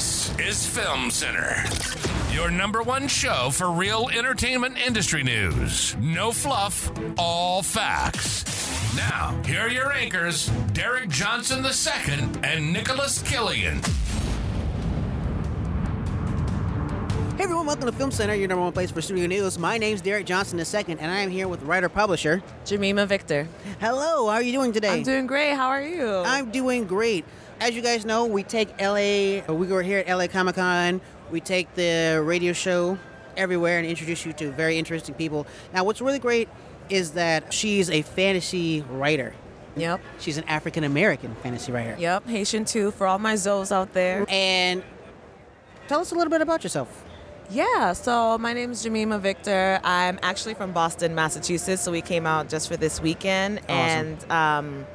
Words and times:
This 0.00 0.32
is 0.38 0.66
Film 0.66 1.10
Center, 1.10 1.62
your 2.32 2.50
number 2.50 2.82
one 2.82 3.06
show 3.06 3.50
for 3.52 3.70
real 3.70 4.08
entertainment 4.08 4.78
industry 4.78 5.22
news. 5.22 5.94
No 6.00 6.32
fluff, 6.32 6.90
all 7.18 7.62
facts. 7.62 8.96
Now, 8.96 9.38
here 9.44 9.60
are 9.60 9.68
your 9.68 9.92
anchors, 9.92 10.46
Derek 10.72 11.10
Johnson 11.10 11.62
II 11.62 12.30
and 12.42 12.72
Nicholas 12.72 13.20
Killian. 13.20 13.82
Hey 17.36 17.44
everyone, 17.44 17.66
welcome 17.66 17.84
to 17.84 17.92
Film 17.92 18.10
Center, 18.10 18.34
your 18.34 18.48
number 18.48 18.62
one 18.62 18.72
place 18.72 18.90
for 18.90 19.02
studio 19.02 19.26
news. 19.26 19.58
My 19.58 19.76
name's 19.76 20.00
Derek 20.00 20.24
Johnson 20.24 20.58
II, 20.58 20.96
and 20.98 21.10
I 21.10 21.20
am 21.20 21.30
here 21.30 21.46
with 21.46 21.62
writer 21.62 21.90
publisher. 21.90 22.42
Jemima 22.64 23.04
Victor. 23.04 23.46
Hello, 23.80 24.28
how 24.28 24.36
are 24.36 24.42
you 24.42 24.52
doing 24.52 24.72
today? 24.72 24.94
I'm 24.94 25.02
doing 25.02 25.26
great. 25.26 25.52
How 25.54 25.68
are 25.68 25.82
you? 25.82 26.06
I'm 26.24 26.50
doing 26.50 26.86
great. 26.86 27.26
As 27.60 27.76
you 27.76 27.82
guys 27.82 28.06
know, 28.06 28.24
we 28.24 28.42
take 28.42 28.80
LA, 28.80 29.42
we 29.52 29.66
were 29.66 29.82
here 29.82 29.98
at 29.98 30.08
LA 30.08 30.28
Comic 30.28 30.54
Con, 30.54 30.98
we 31.30 31.40
take 31.40 31.74
the 31.74 32.22
radio 32.24 32.54
show 32.54 32.98
everywhere 33.36 33.78
and 33.78 33.86
introduce 33.86 34.24
you 34.24 34.32
to 34.32 34.50
very 34.50 34.78
interesting 34.78 35.14
people. 35.14 35.46
Now, 35.74 35.84
what's 35.84 36.00
really 36.00 36.18
great 36.18 36.48
is 36.88 37.12
that 37.12 37.52
she's 37.52 37.90
a 37.90 38.00
fantasy 38.00 38.80
writer. 38.88 39.34
Yep. 39.76 40.00
She's 40.18 40.38
an 40.38 40.44
African 40.44 40.84
American 40.84 41.34
fantasy 41.36 41.70
writer. 41.70 41.96
Yep. 41.98 42.28
Haitian 42.28 42.64
too 42.64 42.92
for 42.92 43.06
all 43.06 43.18
my 43.18 43.34
Zoes 43.34 43.70
out 43.70 43.92
there. 43.92 44.24
And 44.30 44.82
tell 45.86 46.00
us 46.00 46.12
a 46.12 46.14
little 46.14 46.30
bit 46.30 46.40
about 46.40 46.64
yourself. 46.64 47.04
Yeah, 47.50 47.92
so 47.92 48.38
my 48.38 48.54
name 48.54 48.70
is 48.70 48.82
Jemima 48.82 49.18
Victor. 49.18 49.80
I'm 49.84 50.18
actually 50.22 50.54
from 50.54 50.72
Boston, 50.72 51.14
Massachusetts, 51.14 51.82
so 51.82 51.92
we 51.92 52.00
came 52.00 52.24
out 52.24 52.48
just 52.48 52.68
for 52.68 52.76
this 52.78 53.02
weekend. 53.02 53.58
Awesome. 53.68 53.68
And 53.70 54.30
um, 54.30 54.86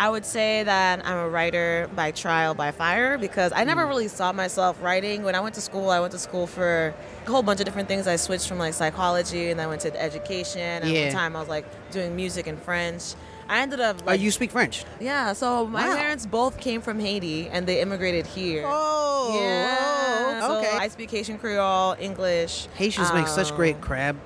I 0.00 0.08
would 0.08 0.24
say 0.24 0.62
that 0.62 1.04
I'm 1.04 1.16
a 1.18 1.28
writer 1.28 1.88
by 1.96 2.12
trial, 2.12 2.54
by 2.54 2.70
fire, 2.70 3.18
because 3.18 3.50
I 3.52 3.62
Mm. 3.64 3.66
never 3.66 3.86
really 3.86 4.08
saw 4.08 4.32
myself 4.32 4.76
writing. 4.80 5.24
When 5.24 5.34
I 5.34 5.40
went 5.40 5.54
to 5.56 5.60
school, 5.60 5.90
I 5.90 5.98
went 5.98 6.12
to 6.12 6.18
school 6.20 6.46
for 6.46 6.94
a 7.26 7.30
whole 7.30 7.42
bunch 7.42 7.58
of 7.60 7.64
different 7.66 7.88
things. 7.88 8.06
I 8.06 8.14
switched 8.16 8.46
from 8.48 8.58
like 8.58 8.74
psychology 8.74 9.50
and 9.50 9.60
I 9.60 9.66
went 9.66 9.80
to 9.82 10.00
education. 10.00 10.60
And 10.84 10.92
Yeah. 10.92 11.06
one 11.06 11.12
time 11.14 11.36
I 11.36 11.40
was 11.40 11.48
like 11.48 11.64
doing 11.90 12.14
music 12.14 12.46
and 12.46 12.62
French. 12.62 13.14
I 13.48 13.60
ended 13.60 13.80
up 13.80 14.02
Uh, 14.02 14.10
like 14.12 14.20
you 14.20 14.30
speak 14.30 14.50
French. 14.52 14.84
Yeah, 15.00 15.32
so 15.32 15.66
my 15.66 15.88
Wow. 15.88 15.96
parents 15.96 16.26
both 16.26 16.60
came 16.60 16.80
from 16.82 17.00
Haiti 17.00 17.48
and 17.50 17.66
they 17.66 17.80
immigrated 17.80 18.26
here. 18.26 18.64
Oh, 18.66 19.32
yeah. 19.34 20.44
oh, 20.44 20.46
So 20.46 20.58
okay. 20.58 20.76
I 20.76 20.88
speak 20.88 21.10
Haitian 21.10 21.38
Creole, 21.38 21.96
English. 21.98 22.68
Haitians 22.74 23.12
make 23.12 23.26
such 23.26 23.50
um, 23.50 23.56
great 23.56 23.80
crab. 23.80 24.16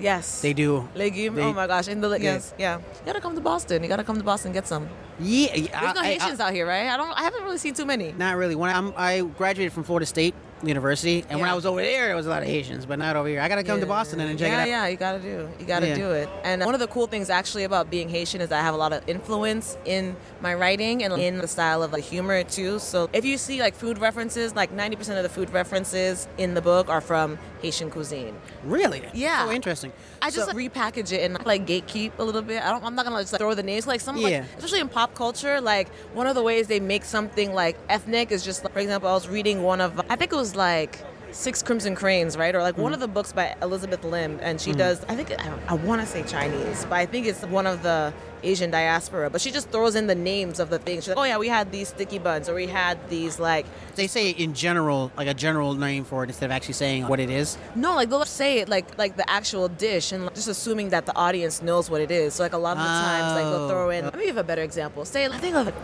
Yes. 0.00 0.40
They 0.40 0.52
do. 0.52 0.88
Legume. 0.94 1.34
They- 1.34 1.42
oh 1.42 1.52
my 1.52 1.66
gosh. 1.66 1.88
In 1.88 2.00
the 2.00 2.10
Yeah. 2.10 2.16
yes, 2.34 2.54
yeah. 2.58 2.78
You 2.78 2.82
gotta 3.06 3.20
come 3.20 3.34
to 3.34 3.40
Boston. 3.40 3.82
You 3.82 3.88
gotta 3.88 4.04
come 4.04 4.16
to 4.16 4.24
Boston 4.24 4.48
and 4.48 4.54
get 4.54 4.66
some. 4.66 4.88
Yeah, 5.18 5.48
There's 5.52 5.68
no 5.72 6.00
I- 6.00 6.04
I- 6.04 6.04
Haitians 6.04 6.40
out 6.40 6.52
here, 6.52 6.66
right? 6.66 6.88
I 6.88 6.96
don't. 6.96 7.12
I 7.12 7.22
haven't 7.22 7.44
really 7.44 7.58
seen 7.58 7.74
too 7.74 7.84
many. 7.84 8.12
Not 8.16 8.36
really. 8.36 8.54
When 8.54 8.74
I'm, 8.74 8.94
I 8.96 9.20
graduated 9.20 9.72
from 9.72 9.84
Florida 9.84 10.06
State 10.06 10.34
University, 10.62 11.24
and 11.28 11.40
when 11.40 11.48
I 11.48 11.54
was 11.54 11.66
over 11.66 11.80
there, 11.82 12.06
there 12.08 12.16
was 12.16 12.26
a 12.26 12.30
lot 12.30 12.42
of 12.42 12.48
Haitians, 12.48 12.86
but 12.86 12.98
not 12.98 13.16
over 13.16 13.28
here. 13.28 13.40
I 13.40 13.48
gotta 13.48 13.62
come 13.62 13.80
to 13.80 13.86
Boston 13.86 14.20
and 14.20 14.38
check 14.38 14.48
yeah, 14.50 14.58
it 14.58 14.62
out. 14.62 14.68
Yeah, 14.68 14.82
yeah, 14.84 14.88
you 14.88 14.96
gotta 14.96 15.18
do. 15.18 15.48
You 15.58 15.66
gotta 15.66 15.88
Yeah. 15.88 15.94
do 15.94 16.10
it. 16.12 16.28
And 16.44 16.62
uh, 16.62 16.66
one 16.66 16.74
of 16.74 16.80
the 16.80 16.86
cool 16.86 17.06
things 17.06 17.28
actually 17.30 17.64
about 17.64 17.90
being 17.90 18.08
Haitian 18.08 18.40
is 18.40 18.48
that 18.48 18.60
I 18.60 18.62
have 18.62 18.74
a 18.74 18.78
lot 18.78 18.92
of 18.94 19.02
influence 19.08 19.76
in 19.84 20.16
my 20.42 20.54
writing 20.54 21.02
and 21.02 21.14
in 21.20 21.38
the 21.38 21.48
style 21.48 21.82
of 21.82 21.92
like 21.92 22.04
humor 22.04 22.42
too. 22.44 22.78
So 22.78 23.08
if 23.12 23.24
you 23.24 23.36
see 23.38 23.60
like 23.60 23.74
food 23.74 23.98
references, 23.98 24.54
like 24.54 24.74
90% 24.74 25.16
of 25.16 25.22
the 25.22 25.28
food 25.28 25.50
references 25.50 26.28
in 26.38 26.54
the 26.54 26.62
book 26.62 26.88
are 26.88 27.00
from 27.00 27.38
Haitian 27.62 27.90
cuisine. 27.90 28.34
Really? 28.64 29.02
Yeah. 29.12 29.46
So 29.46 29.52
interesting. 29.52 29.92
I 30.22 30.30
just 30.30 30.48
So- 30.50 30.56
like, 30.56 30.56
repackage 30.72 31.12
it 31.12 31.22
and 31.22 31.44
like 31.44 31.66
gatekeep 31.66 32.12
a 32.18 32.24
little 32.24 32.42
bit. 32.42 32.62
I 32.64 32.70
don't. 32.70 32.84
I'm 32.84 32.94
not 32.94 33.04
gonna 33.04 33.20
just 33.20 33.32
like, 33.32 33.40
throw 33.40 33.54
the 33.54 33.62
names. 33.62 33.86
Like 33.86 34.00
some, 34.00 34.16
like, 34.20 34.44
especially 34.56 34.80
in 34.80 34.88
pop 34.88 35.14
culture, 35.14 35.60
like 35.60 35.88
one 36.14 36.26
of 36.26 36.34
the 36.34 36.42
ways 36.42 36.66
they 36.68 36.80
make 36.80 37.04
something 37.04 37.52
like 37.54 37.76
ethnic 37.88 38.30
is 38.32 38.44
just, 38.44 38.64
like, 38.64 38.72
for 38.72 38.78
example, 38.80 39.08
I 39.08 39.12
was 39.14 39.28
reading 39.28 39.62
one 39.62 39.80
of, 39.80 40.00
I 40.10 40.16
think 40.16 40.32
it 40.32 40.36
was 40.36 40.56
like 40.56 40.98
Six 41.32 41.62
Crimson 41.62 41.94
Cranes, 41.94 42.36
right? 42.36 42.54
Or 42.54 42.60
like 42.62 42.76
one 42.76 42.86
Mm-hmm. 42.92 42.94
of 42.94 43.00
the 43.00 43.08
books 43.08 43.32
by 43.32 43.54
Elizabeth 43.62 44.02
Lim, 44.04 44.38
and 44.42 44.60
she 44.60 44.72
does. 44.72 45.04
I 45.08 45.14
think 45.14 45.30
I, 45.40 45.52
I 45.68 45.74
want 45.74 46.00
to 46.00 46.06
say 46.06 46.22
Chinese, 46.24 46.84
but 46.86 46.94
I 46.96 47.06
think 47.06 47.26
it's 47.26 47.42
one 47.46 47.66
of 47.68 47.82
the 47.84 48.12
Asian 48.42 48.70
diaspora. 48.70 49.30
But 49.30 49.40
she 49.40 49.50
just 49.50 49.70
throws 49.70 49.94
in 49.94 50.06
the 50.06 50.14
names 50.14 50.60
of 50.60 50.70
the 50.70 50.78
things. 50.78 51.04
She's 51.04 51.08
like, 51.14 51.18
oh 51.18 51.24
yeah, 51.24 51.38
we 51.38 51.48
had 51.48 51.70
these 51.72 51.88
sticky 51.88 52.18
buns, 52.18 52.48
or 52.48 52.54
we 52.54 52.66
had 52.66 52.98
these 53.08 53.38
like 53.38 53.66
they 53.96 54.06
say 54.06 54.30
in 54.30 54.54
general, 54.54 55.10
like 55.16 55.28
a 55.28 55.34
general 55.34 55.74
name 55.74 56.04
for 56.04 56.24
it 56.24 56.28
instead 56.30 56.46
of 56.46 56.52
actually 56.52 56.74
saying 56.74 57.06
what 57.08 57.20
it 57.20 57.30
is. 57.30 57.58
No, 57.74 57.94
like 57.94 58.08
they'll 58.10 58.24
say 58.24 58.58
it 58.60 58.68
like 58.68 58.96
like 58.98 59.16
the 59.16 59.28
actual 59.30 59.68
dish 59.68 60.12
and 60.12 60.32
just 60.34 60.48
assuming 60.48 60.90
that 60.90 61.06
the 61.06 61.14
audience 61.16 61.62
knows 61.62 61.90
what 61.90 62.00
it 62.00 62.10
is. 62.10 62.34
So 62.34 62.42
like 62.42 62.52
a 62.52 62.58
lot 62.58 62.76
of 62.76 62.82
the 62.82 62.88
times 62.88 63.34
like 63.34 63.44
they'll 63.44 63.68
throw 63.68 63.90
in. 63.90 64.04
Oh. 64.04 64.08
Let 64.08 64.18
me 64.18 64.26
give 64.26 64.36
a 64.36 64.44
better 64.44 64.62
example. 64.62 65.04
Say 65.04 65.26
I 65.26 65.38
think 65.38 65.54
of 65.56 65.68
it. 65.68 65.74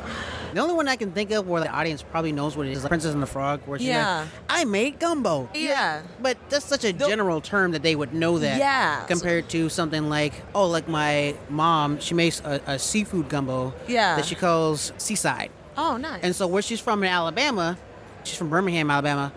The 0.55 0.63
only 0.63 0.75
one 0.75 0.89
I 0.89 0.97
can 0.97 1.13
think 1.13 1.33
of 1.33 1.47
where 1.47 1.61
the 1.61 1.69
audience 1.69 2.03
probably 2.03 2.33
knows 2.33 2.57
what 2.57 2.67
it 2.67 2.73
is, 2.73 2.83
like 2.83 2.89
Princess 2.89 3.13
and 3.13 3.23
the 3.23 3.27
Frog, 3.27 3.61
where 3.67 3.79
she's 3.79 3.89
Yeah. 3.89 4.21
like, 4.21 4.29
"I 4.49 4.65
made 4.65 4.99
gumbo." 4.99 5.51
Yeah. 5.53 6.01
But 6.23 6.39
that's 6.49 6.65
such 6.65 6.85
a 6.85 6.93
They'll- 6.93 7.09
general 7.09 7.43
term 7.43 7.73
that 7.73 7.83
they 7.83 7.95
would 7.95 8.15
know 8.15 8.39
that. 8.39 8.59
Yeah. 8.59 9.05
Compared 9.05 9.51
to 9.51 9.69
something 9.69 10.09
like, 10.09 10.33
oh, 10.55 10.67
like 10.69 10.89
my 10.89 11.35
mom, 11.51 12.01
she 12.01 12.15
makes 12.15 12.41
a, 12.47 12.61
a 12.67 12.79
seafood 12.79 13.29
gumbo. 13.29 13.75
Yeah. 13.89 14.17
That 14.17 14.25
she 14.25 14.35
calls 14.35 14.93
Seaside. 14.97 15.51
Oh, 15.77 15.97
nice. 15.99 16.23
And 16.23 16.35
so 16.35 16.47
where 16.47 16.63
she's 16.63 16.81
from 16.81 17.03
in 17.03 17.09
Alabama, 17.11 17.77
she's 18.25 18.39
from 18.39 18.49
Birmingham, 18.49 18.91
Alabama. 18.91 19.33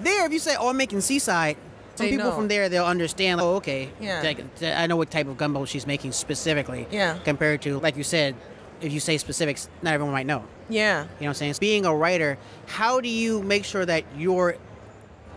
There, 0.00 0.26
if 0.26 0.32
you 0.32 0.38
say, 0.40 0.56
"Oh, 0.58 0.68
I'm 0.70 0.76
making 0.76 1.00
Seaside," 1.02 1.56
some 1.94 2.06
They 2.06 2.10
people 2.12 2.30
know. 2.30 2.34
from 2.36 2.48
there 2.48 2.68
they'll 2.68 2.84
understand. 2.84 3.38
Like, 3.38 3.46
oh, 3.46 3.56
okay. 3.56 3.90
Yeah. 4.00 4.22
Like, 4.22 4.40
I 4.62 4.86
know 4.86 4.96
what 4.96 5.10
type 5.10 5.26
of 5.28 5.36
gumbo 5.36 5.64
she's 5.64 5.86
making 5.86 6.12
specifically. 6.12 6.86
Yeah. 6.90 7.18
Compared 7.24 7.62
to, 7.62 7.78
like 7.80 7.96
you 7.96 8.04
said, 8.04 8.34
if 8.80 8.92
you 8.92 9.00
say 9.00 9.18
specifics, 9.18 9.68
not 9.82 9.94
everyone 9.94 10.12
might 10.14 10.26
know. 10.26 10.44
yeah. 10.68 11.02
You 11.02 11.04
know 11.04 11.08
what 11.18 11.26
I'm 11.28 11.34
saying? 11.34 11.54
Being 11.60 11.84
a 11.84 11.94
writer, 11.94 12.38
how 12.66 13.00
do 13.00 13.08
you 13.08 13.42
make 13.42 13.64
sure 13.64 13.84
that 13.84 14.04
your 14.16 14.56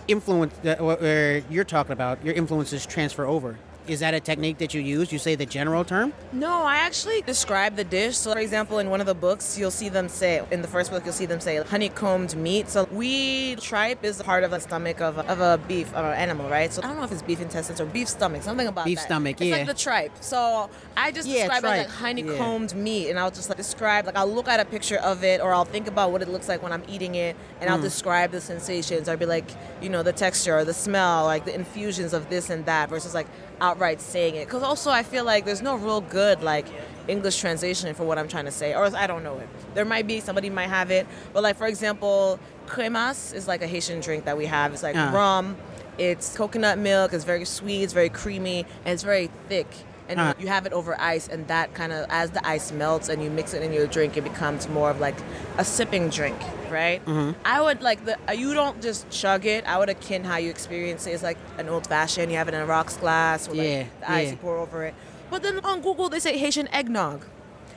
influence, 0.08 0.54
that 0.64 0.80
what 0.82 1.02
uh, 1.02 1.42
you're 1.50 1.64
talking 1.64 1.92
about, 1.94 2.24
your 2.24 2.34
influences 2.36 2.86
transfer 2.86 3.26
over? 3.26 3.58
Is 3.92 4.00
that 4.00 4.14
a 4.14 4.22
technique 4.22 4.58
that 4.60 4.74
you 4.74 4.80
use? 4.80 5.12
You 5.12 5.20
say 5.20 5.36
the 5.36 5.46
general 5.46 5.84
term? 5.84 6.14
No, 6.32 6.64
I 6.64 6.78
actually 6.78 7.22
describe 7.24 7.76
the 7.76 7.84
dish. 7.84 8.16
So, 8.16 8.32
for 8.32 8.40
example, 8.40 8.80
in 8.80 8.90
one 8.90 9.02
of 9.02 9.06
the 9.06 9.14
books, 9.14 9.58
you'll 9.58 9.70
see 9.70 9.90
them 9.90 10.08
say, 10.08 10.42
in 10.50 10.62
the 10.62 10.68
first 10.70 10.92
book, 10.92 11.04
you'll 11.04 11.14
see 11.14 11.26
them 11.26 11.42
say 11.42 11.58
honeycombed 11.58 12.38
meat. 12.38 12.70
So, 12.70 12.86
we 12.86 13.58
tripe 13.58 14.06
is 14.06 14.22
part 14.24 14.46
of 14.46 14.52
the 14.52 14.60
stomach 14.60 15.02
of 15.02 15.18
a, 15.18 15.26
of 15.30 15.42
a 15.42 15.58
beef, 15.68 15.90
of 15.94 16.06
an 16.06 16.14
animal, 16.14 16.50
right? 16.50 16.72
So, 16.72 16.82
I 16.82 16.88
don't 16.88 16.96
know 17.00 17.04
if 17.04 17.12
it's 17.12 17.22
beef 17.22 17.42
intestines 17.42 17.82
or 17.82 17.86
beef 17.86 18.08
stomach, 18.08 18.44
something 18.44 18.68
about 18.68 18.86
Beef 18.86 18.98
that. 18.98 19.06
stomach, 19.08 19.42
it's 19.42 19.50
yeah. 19.50 19.58
like 19.58 19.68
the 19.68 19.74
tripe. 19.74 20.14
So, 20.22 20.70
I 20.96 21.12
just 21.12 21.28
Yeah, 21.28 21.50
describe 21.50 21.64
it 21.66 21.68
like 21.68 21.88
tripe, 21.88 22.00
honeycombed 22.00 22.74
meat. 22.76 23.10
And 23.10 23.20
I'll 23.20 23.30
just 23.32 23.50
like 23.50 23.58
describe, 23.58 24.06
like, 24.06 24.16
I'll 24.16 24.34
look 24.34 24.48
at 24.48 24.62
a 24.62 24.66
picture 24.66 25.00
of 25.00 25.26
it 25.26 25.42
or 25.42 25.52
I'll 25.54 25.66
think 25.66 25.88
about 25.88 26.14
what 26.14 26.22
it 26.22 26.30
looks 26.30 26.48
like 26.48 26.64
when 26.64 26.72
I'm 26.72 26.84
eating 26.88 27.16
it 27.16 27.36
and 27.60 27.70
Mm. 27.70 27.74
I'll 27.74 27.82
describe 27.82 28.32
the 28.32 28.40
sensations. 28.40 29.10
I'll 29.10 29.18
be 29.18 29.26
like, 29.26 29.50
you 29.82 29.90
know, 29.90 30.02
the 30.02 30.14
texture 30.14 30.58
or 30.60 30.64
the 30.64 30.74
smell, 30.74 31.26
like 31.26 31.44
the 31.44 31.54
infusions 31.54 32.14
of 32.14 32.30
this 32.30 32.50
and 32.50 32.66
that 32.68 32.88
versus 32.90 33.14
like 33.14 33.28
outright 33.60 33.81
saying 34.00 34.36
it. 34.36 34.46
Because 34.46 34.64
also, 34.64 34.92
I 34.92 35.04
feel 35.04 35.24
like 35.24 35.46
there's 35.46 35.62
no 35.62 35.76
real 35.76 36.02
good, 36.02 36.42
like, 36.44 36.68
English 37.08 37.40
translation 37.40 37.94
for 37.96 38.04
what 38.04 38.18
I'm 38.20 38.28
trying 38.28 38.46
to 38.46 38.52
say, 38.52 38.74
or 38.76 38.86
I 38.96 39.08
don't 39.08 39.24
know 39.24 39.38
it. 39.40 39.50
There 39.74 39.86
might 39.86 40.06
be 40.06 40.20
somebody 40.20 40.50
might 40.50 40.70
have 40.70 40.92
it, 40.92 41.08
but 41.34 41.42
like 41.42 41.58
for 41.58 41.66
example, 41.66 42.40
cremas 42.68 43.34
is 43.34 43.48
like 43.48 43.62
a 43.64 43.68
Haitian 43.68 44.02
drink 44.02 44.26
that 44.26 44.38
we 44.38 44.46
have. 44.46 44.72
It's 44.72 44.84
like 44.84 44.96
Ah. 44.96 45.12
rum, 45.12 45.58
it's 45.98 46.36
coconut 46.38 46.78
milk, 46.78 47.12
it's 47.12 47.24
very 47.24 47.44
sweet, 47.44 47.82
it's 47.84 47.92
very 47.94 48.10
creamy, 48.10 48.66
and 48.86 48.94
it's 48.94 49.04
very 49.04 49.30
thick. 49.50 49.68
And 50.12 50.20
Ah. 50.20 50.34
you 50.38 50.48
have 50.50 50.66
it 50.66 50.74
over 50.74 51.00
ice, 51.00 51.28
and 51.30 51.48
that 51.48 51.74
kind 51.74 51.92
of 51.94 52.06
as 52.10 52.32
the 52.32 52.46
ice 52.46 52.72
melts 52.74 53.08
and 53.08 53.24
you 53.24 53.30
mix 53.30 53.54
it 53.54 53.64
in 53.64 53.72
your 53.72 53.88
drink, 53.88 54.18
it 54.18 54.24
becomes 54.26 54.68
more 54.68 54.90
of 54.92 55.00
like 55.00 55.16
a 55.58 55.64
sipping 55.64 56.10
drink, 56.10 56.36
right? 56.70 57.00
Mm-hmm. 57.06 57.32
I 57.46 57.62
would 57.62 57.82
like 57.82 58.04
the 58.04 58.18
uh, 58.28 58.34
you 58.34 58.54
don't 58.54 58.82
just 58.82 59.10
chug 59.10 59.46
it. 59.46 59.66
I 59.66 59.78
would 59.80 59.88
akin 59.90 60.26
how 60.26 60.36
you 60.38 60.50
experience 60.50 61.08
it. 61.08 61.12
It's 61.12 61.24
like 61.24 61.38
an 61.58 61.70
old 61.70 61.88
fashioned. 61.88 62.30
You 62.32 62.38
have 62.38 62.50
it 62.50 62.54
in 62.54 62.60
a 62.62 62.66
rocks 62.66 62.98
glass 62.98 63.48
with 63.48 63.58
Yeah, 63.58 63.78
like 63.78 64.00
the 64.02 64.12
ice 64.12 64.26
yeah. 64.26 64.32
you 64.32 64.38
pour 64.38 64.58
over 64.58 64.84
it. 64.84 64.94
But 65.30 65.44
then 65.44 65.60
on 65.64 65.80
Google 65.82 66.10
they 66.10 66.20
say 66.20 66.38
Haitian 66.38 66.68
eggnog. 66.74 67.26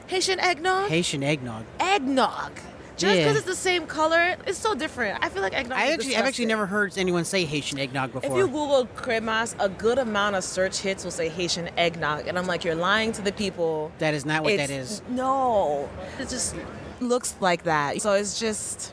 Haitian 0.08 0.40
eggnog? 0.40 0.88
Haitian 0.90 1.22
eggnog. 1.22 1.64
eggnog. 1.78 2.52
Just 2.96 3.16
Yeah. 3.16 3.22
because 3.24 3.36
it's 3.38 3.46
the 3.46 3.56
same 3.56 3.86
color, 3.86 4.36
it's 4.46 4.56
so 4.58 4.74
different. 4.74 5.18
I 5.20 5.28
feel 5.28 5.42
like 5.42 5.52
eggnog. 5.52 5.76
I 5.76 5.86
is 5.86 5.94
actually, 5.94 6.16
I've 6.16 6.26
actually 6.26 6.46
never 6.46 6.66
heard 6.66 6.96
anyone 6.96 7.24
say 7.24 7.44
Haitian 7.44 7.78
eggnog 7.78 8.12
before. 8.12 8.30
If 8.30 8.36
you 8.36 8.46
Google 8.46 8.86
cremas, 8.94 9.54
a 9.58 9.68
good 9.68 9.98
amount 9.98 10.36
of 10.36 10.44
search 10.44 10.78
hits 10.78 11.02
will 11.02 11.10
say 11.10 11.28
Haitian 11.28 11.70
eggnog, 11.76 12.28
and 12.28 12.38
I'm 12.38 12.46
like, 12.46 12.64
you're 12.64 12.76
lying 12.76 13.10
to 13.12 13.22
the 13.22 13.32
people. 13.32 13.90
that 13.98 14.14
is 14.14 14.24
not 14.24 14.44
what 14.44 14.56
that 14.56 14.70
It's- 14.70 14.90
is. 14.92 15.02
No, 15.08 15.88
it 16.20 16.28
just 16.28 16.54
looks 17.00 17.34
like 17.40 17.64
that. 17.64 18.00
So 18.00 18.12
it's 18.12 18.38
just. 18.38 18.92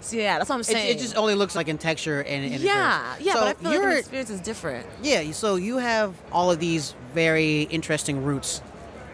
So 0.00 0.16
yeah, 0.16 0.38
that's 0.38 0.48
what 0.50 0.56
I'm 0.56 0.62
saying. 0.62 0.96
it 0.96 1.00
just 1.00 1.16
only 1.16 1.34
looks 1.34 1.56
like 1.56 1.66
in 1.68 1.78
texture 1.78 2.20
and, 2.20 2.44
and 2.52 2.60
yeah, 2.62 3.00
appearance. 3.14 3.24
yeah, 3.26 3.32
So 3.32 3.40
but 3.40 3.48
I 3.48 3.54
feel 3.54 3.80
like 3.80 3.90
the 3.90 3.98
experience 3.98 4.30
is 4.30 4.40
different. 4.40 4.86
Yeah, 5.02 5.32
so 5.32 5.56
you 5.56 5.78
have 5.78 6.14
all 6.30 6.50
of 6.50 6.60
these 6.60 6.94
very 7.14 7.62
interesting 7.62 8.22
roots, 8.22 8.60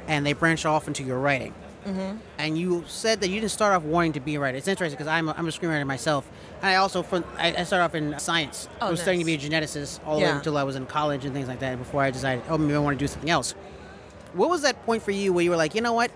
and 0.08 0.26
they 0.26 0.32
branch 0.34 0.66
off 0.66 0.88
into 0.88 1.02
your 1.02 1.18
writing. 1.18 1.54
Mm-hmm. 1.84 2.16
And 2.38 2.56
you 2.56 2.84
said 2.86 3.20
that 3.20 3.28
you 3.28 3.40
didn't 3.40 3.50
start 3.50 3.74
off 3.74 3.82
wanting 3.82 4.12
to 4.12 4.20
be 4.20 4.36
a 4.36 4.40
writer. 4.40 4.56
It's 4.56 4.68
interesting 4.68 4.96
because 4.96 5.08
I'm 5.08 5.28
a, 5.28 5.34
I'm 5.36 5.48
a 5.48 5.50
screenwriter 5.50 5.86
myself. 5.86 6.28
And 6.60 6.70
I 6.70 6.76
also 6.76 7.02
from 7.02 7.24
I, 7.36 7.54
I 7.56 7.64
started 7.64 7.84
off 7.84 7.94
in 7.94 8.18
science. 8.18 8.68
Oh, 8.80 8.88
I 8.88 8.90
was 8.90 9.00
studying 9.00 9.20
to 9.20 9.26
be 9.26 9.34
a 9.34 9.38
geneticist 9.38 10.00
all 10.06 10.18
the 10.18 10.24
way 10.24 10.30
until 10.30 10.56
I 10.56 10.62
was 10.62 10.76
in 10.76 10.86
college 10.86 11.24
and 11.24 11.34
things 11.34 11.48
like 11.48 11.58
that. 11.60 11.78
Before 11.78 12.02
I 12.02 12.10
decided, 12.10 12.44
oh, 12.48 12.56
maybe 12.58 12.74
I 12.74 12.78
want 12.78 12.98
to 12.98 13.02
do 13.02 13.08
something 13.08 13.30
else. 13.30 13.52
What 14.32 14.48
was 14.48 14.62
that 14.62 14.84
point 14.86 15.02
for 15.02 15.10
you 15.10 15.32
where 15.32 15.44
you 15.44 15.50
were 15.50 15.56
like, 15.56 15.74
you 15.74 15.80
know 15.80 15.92
what? 15.92 16.10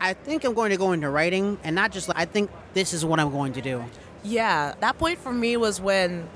I 0.00 0.12
think 0.12 0.44
I'm 0.44 0.54
going 0.54 0.70
to 0.70 0.76
go 0.76 0.92
into 0.92 1.10
writing, 1.10 1.58
and 1.64 1.74
not 1.74 1.90
just 1.90 2.08
like 2.08 2.18
I 2.18 2.24
think 2.24 2.50
this 2.74 2.92
is 2.92 3.04
what 3.04 3.18
I'm 3.18 3.30
going 3.30 3.52
to 3.54 3.60
do. 3.60 3.84
Yeah, 4.22 4.74
that 4.80 4.98
point 4.98 5.18
for 5.18 5.32
me 5.32 5.56
was 5.56 5.80
when 5.80 6.28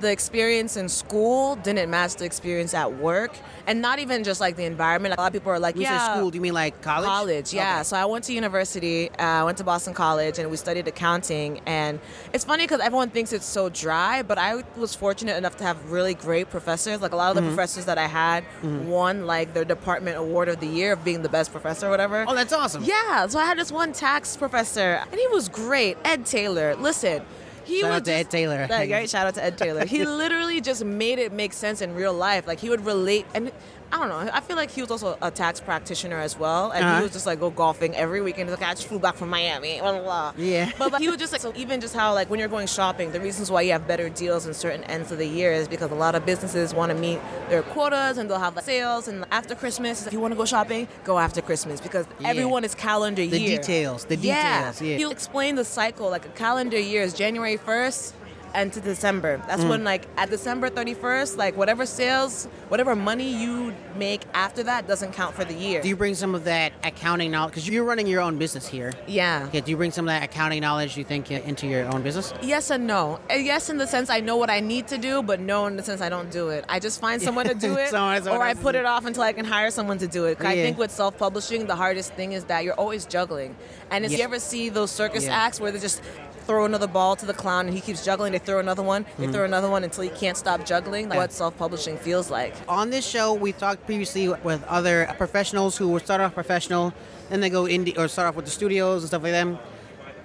the 0.00 0.10
experience 0.10 0.76
in 0.76 0.88
school 0.88 1.56
didn't 1.56 1.88
match 1.90 2.16
the 2.16 2.24
experience 2.24 2.74
at 2.74 2.92
work, 2.94 3.32
and 3.66 3.80
not 3.80 3.98
even 3.98 4.24
just 4.24 4.40
like 4.40 4.56
the 4.56 4.64
environment. 4.64 5.14
A 5.16 5.20
lot 5.20 5.28
of 5.28 5.32
people 5.32 5.52
are 5.52 5.58
like, 5.58 5.76
"Yeah, 5.76 5.98
say 6.08 6.14
school, 6.18 6.30
do 6.30 6.36
you 6.36 6.42
mean 6.42 6.54
like 6.54 6.80
college? 6.82 7.06
College, 7.06 7.54
yeah. 7.54 7.74
Okay. 7.76 7.84
So 7.84 7.96
I 7.96 8.04
went 8.04 8.24
to 8.24 8.32
university. 8.32 9.10
Uh, 9.10 9.22
I 9.22 9.44
went 9.44 9.58
to 9.58 9.64
Boston 9.64 9.94
College, 9.94 10.38
and 10.38 10.50
we 10.50 10.56
studied 10.56 10.88
accounting. 10.88 11.60
And 11.66 12.00
it's 12.32 12.44
funny 12.44 12.64
because 12.64 12.80
everyone 12.80 13.10
thinks 13.10 13.32
it's 13.32 13.46
so 13.46 13.68
dry, 13.68 14.22
but 14.22 14.36
I 14.38 14.62
was 14.76 14.94
fortunate 14.94 15.36
enough 15.36 15.56
to 15.58 15.64
have 15.64 15.90
really 15.90 16.14
great 16.14 16.50
professors. 16.50 17.00
Like 17.00 17.12
a 17.12 17.16
lot 17.16 17.30
of 17.30 17.36
the 17.36 17.40
Mm-hmm. 17.44 17.54
professors 17.54 17.84
that 17.84 17.98
I 17.98 18.06
had 18.06 18.42
won 18.62 19.26
like 19.26 19.52
their 19.54 19.64
department 19.64 20.16
award 20.16 20.48
of 20.48 20.60
the 20.60 20.66
year 20.66 20.92
of 20.94 21.04
being 21.04 21.20
the 21.22 21.28
best 21.28 21.52
professor 21.52 21.86
or 21.86 21.90
whatever. 21.90 22.24
Oh, 22.26 22.34
that's 22.34 22.52
awesome. 22.52 22.82
Yeah, 22.84 23.26
so 23.26 23.38
I 23.38 23.44
had 23.44 23.58
this 23.58 23.70
one 23.70 23.92
tax 23.92 24.36
professor, 24.36 25.02
and 25.10 25.20
he 25.20 25.26
was 25.28 25.48
great, 25.48 25.98
Ed 26.04 26.24
Taylor. 26.26 26.74
Listen, 26.76 27.22
he 27.64 27.80
Shout 27.80 27.92
out 27.92 28.04
to 28.04 28.12
Ed 28.12 28.30
Taylor. 28.30 28.66
Like, 28.68 28.90
right? 28.90 29.08
Shout 29.08 29.26
out 29.26 29.34
to 29.34 29.44
Ed 29.44 29.58
Taylor. 29.58 29.84
He 29.84 30.04
literally 30.22 30.60
just 30.60 30.84
made 30.84 31.18
it 31.18 31.32
make 31.32 31.52
sense 31.52 31.80
in 31.80 31.94
real 31.94 32.14
life. 32.14 32.46
Like 32.46 32.60
he 32.60 32.68
would 32.68 32.84
relate, 32.84 33.26
and 33.34 33.50
I 33.94 33.98
don't 33.98 34.08
know. 34.08 34.28
I 34.32 34.40
feel 34.40 34.56
like 34.56 34.72
he 34.72 34.80
was 34.80 34.90
also 34.90 35.16
a 35.22 35.30
tax 35.30 35.60
practitioner 35.60 36.18
as 36.18 36.36
well, 36.36 36.72
and 36.72 36.84
Uh-huh. 36.84 36.96
he 36.96 37.02
would 37.04 37.12
just 37.12 37.26
like 37.26 37.38
go 37.38 37.50
golfing 37.50 37.94
every 37.94 38.20
weekend. 38.20 38.48
He's 38.48 38.58
like, 38.58 38.68
I 38.68 38.74
just 38.74 38.88
flew 38.88 38.98
back 38.98 39.14
from 39.14 39.28
Miami. 39.30 39.78
Blah 39.78 39.92
blah. 39.92 40.02
blah. 40.02 40.32
Yeah. 40.36 40.72
But, 40.76 40.90
but 40.90 41.00
he 41.00 41.08
would 41.08 41.18
just 41.24 41.30
like 41.30 41.40
so 41.40 41.52
even 41.54 41.80
just 41.80 41.94
how 41.94 42.12
like 42.12 42.28
when 42.28 42.40
you're 42.40 42.48
going 42.48 42.66
shopping, 42.66 43.12
the 43.12 43.20
reasons 43.20 43.52
why 43.52 43.62
you 43.62 43.70
have 43.70 43.86
better 43.86 44.08
deals 44.08 44.46
in 44.48 44.52
certain 44.54 44.82
ends 44.84 45.12
of 45.12 45.18
the 45.18 45.26
year 45.28 45.52
is 45.52 45.68
because 45.68 45.92
a 45.92 45.94
lot 45.94 46.16
of 46.16 46.26
businesses 46.26 46.74
want 46.74 46.90
to 46.90 46.98
meet 46.98 47.20
their 47.48 47.62
quotas 47.62 48.18
and 48.18 48.28
they'll 48.28 48.40
have 48.40 48.56
like, 48.56 48.64
sales. 48.64 49.06
And 49.06 49.24
after 49.30 49.54
Christmas, 49.54 50.04
if 50.08 50.12
you 50.12 50.18
want 50.18 50.32
to 50.32 50.36
go 50.36 50.44
shopping, 50.44 50.88
go 51.04 51.20
after 51.20 51.40
Christmas 51.40 51.80
because 51.80 52.06
Yeah. 52.18 52.30
everyone 52.30 52.64
is 52.64 52.74
calendar 52.74 53.22
The 53.24 53.38
year. 53.38 53.50
The 53.50 53.56
details, 53.58 54.04
the 54.06 54.16
Yeah. 54.16 54.58
details, 54.72 54.82
yeah. 54.82 54.96
He'll 54.96 55.12
explain 55.12 55.54
the 55.54 55.64
cycle 55.64 56.10
like 56.10 56.26
a 56.26 56.30
calendar 56.30 56.80
year 56.80 57.02
is 57.02 57.14
January 57.14 57.56
1st 57.56 58.12
and 58.54 58.72
to 58.72 58.80
December. 58.80 59.42
That's 59.48 59.64
Mm. 59.64 59.68
when 59.68 59.84
like 59.84 60.06
at 60.16 60.30
December 60.30 60.70
31st, 60.70 61.36
like 61.36 61.56
whatever 61.56 61.84
sales, 61.86 62.46
whatever 62.68 62.94
money 62.94 63.28
you 63.28 63.74
make 63.96 64.22
after 64.32 64.62
that 64.62 64.86
doesn't 64.86 65.12
count 65.12 65.34
for 65.34 65.44
the 65.44 65.54
year. 65.54 65.82
Do 65.82 65.88
you 65.88 65.96
bring 65.96 66.14
some 66.14 66.34
of 66.34 66.44
that 66.44 66.72
accounting 66.84 67.30
knowledge? 67.32 67.50
Because 67.52 67.68
you're 67.68 67.84
running 67.84 68.06
your 68.06 68.20
own 68.20 68.38
business 68.38 68.66
here. 68.66 68.92
yeah. 69.06 69.48
Yeah, 69.52 69.60
do 69.60 69.70
you 69.70 69.76
bring 69.76 69.90
some 69.90 70.06
of 70.08 70.12
that 70.14 70.22
accounting 70.22 70.60
knowledge, 70.60 70.96
you 70.96 71.04
think, 71.04 71.30
into 71.30 71.66
your 71.66 71.86
own 71.92 72.02
business? 72.02 72.32
Yes 72.42 72.70
and 72.70 72.86
no. 72.86 73.18
Uh, 73.30 73.34
Yes, 73.34 73.68
in 73.68 73.76
the 73.78 73.86
sense 73.86 74.08
I 74.08 74.20
know 74.20 74.36
what 74.36 74.50
I 74.50 74.60
need 74.60 74.88
to 74.88 74.98
do, 74.98 75.22
but 75.22 75.40
no, 75.40 75.66
in 75.66 75.76
the 75.76 75.82
sense 75.82 76.00
I 76.00 76.08
don't 76.08 76.30
do 76.30 76.48
it. 76.48 76.64
I 76.68 76.78
just 76.78 77.00
find 77.00 77.20
someone 77.20 77.46
to 77.46 77.54
do 77.54 77.76
it, 77.78 77.92
or 77.92 78.42
I 78.42 78.54
put 78.54 78.74
it 78.74 78.86
off 78.86 79.04
until 79.04 79.22
I 79.24 79.32
can 79.32 79.44
hire 79.44 79.70
someone 79.70 79.98
to 79.98 80.06
do 80.06 80.24
it. 80.26 80.38
'Cause 80.38 80.46
I 80.46 80.54
think 80.54 80.78
with 80.78 80.90
self-publishing, 80.90 81.66
the 81.66 81.76
hardest 81.76 82.12
thing 82.14 82.32
is 82.32 82.44
that 82.44 82.64
you're 82.64 82.74
always 82.74 83.04
juggling. 83.04 83.54
And 83.90 84.04
if 84.04 84.12
Yeah. 84.12 84.18
you 84.18 84.24
ever 84.24 84.38
see 84.38 84.68
those 84.68 84.90
circus 84.90 85.24
Yeah. 85.24 85.36
acts 85.44 85.60
where 85.60 85.70
they're 85.72 85.80
just 85.80 86.00
throw 86.46 86.64
another 86.64 86.86
ball 86.86 87.16
to 87.16 87.26
the 87.26 87.34
clown 87.34 87.66
and 87.66 87.74
he 87.74 87.80
keeps 87.80 88.04
juggling, 88.04 88.32
they 88.32 88.38
throw 88.38 88.58
another 88.58 88.82
one, 88.82 89.04
they 89.18 89.24
Mm-hmm. 89.24 89.32
throw 89.32 89.44
another 89.44 89.70
one 89.70 89.84
until 89.84 90.02
he 90.04 90.10
can't 90.10 90.36
stop 90.36 90.64
juggling. 90.64 91.08
That's 91.08 91.18
what 91.18 91.32
self-publishing 91.32 91.96
feels 91.98 92.30
like. 92.30 92.54
On 92.68 92.90
this 92.90 93.06
show, 93.06 93.32
we 93.34 93.52
talked 93.52 93.84
previously 93.86 94.28
with 94.28 94.62
other 94.64 95.12
professionals 95.18 95.76
who 95.76 95.98
start 95.98 96.20
off 96.20 96.34
professional, 96.34 96.92
then 97.30 97.40
they 97.40 97.50
go 97.50 97.64
indie, 97.64 97.96
or 97.98 98.08
start 98.08 98.28
off 98.28 98.36
with 98.36 98.44
the 98.44 98.50
studios 98.50 99.02
and 99.02 99.08
stuff 99.08 99.22
like 99.22 99.32
that. 99.32 99.60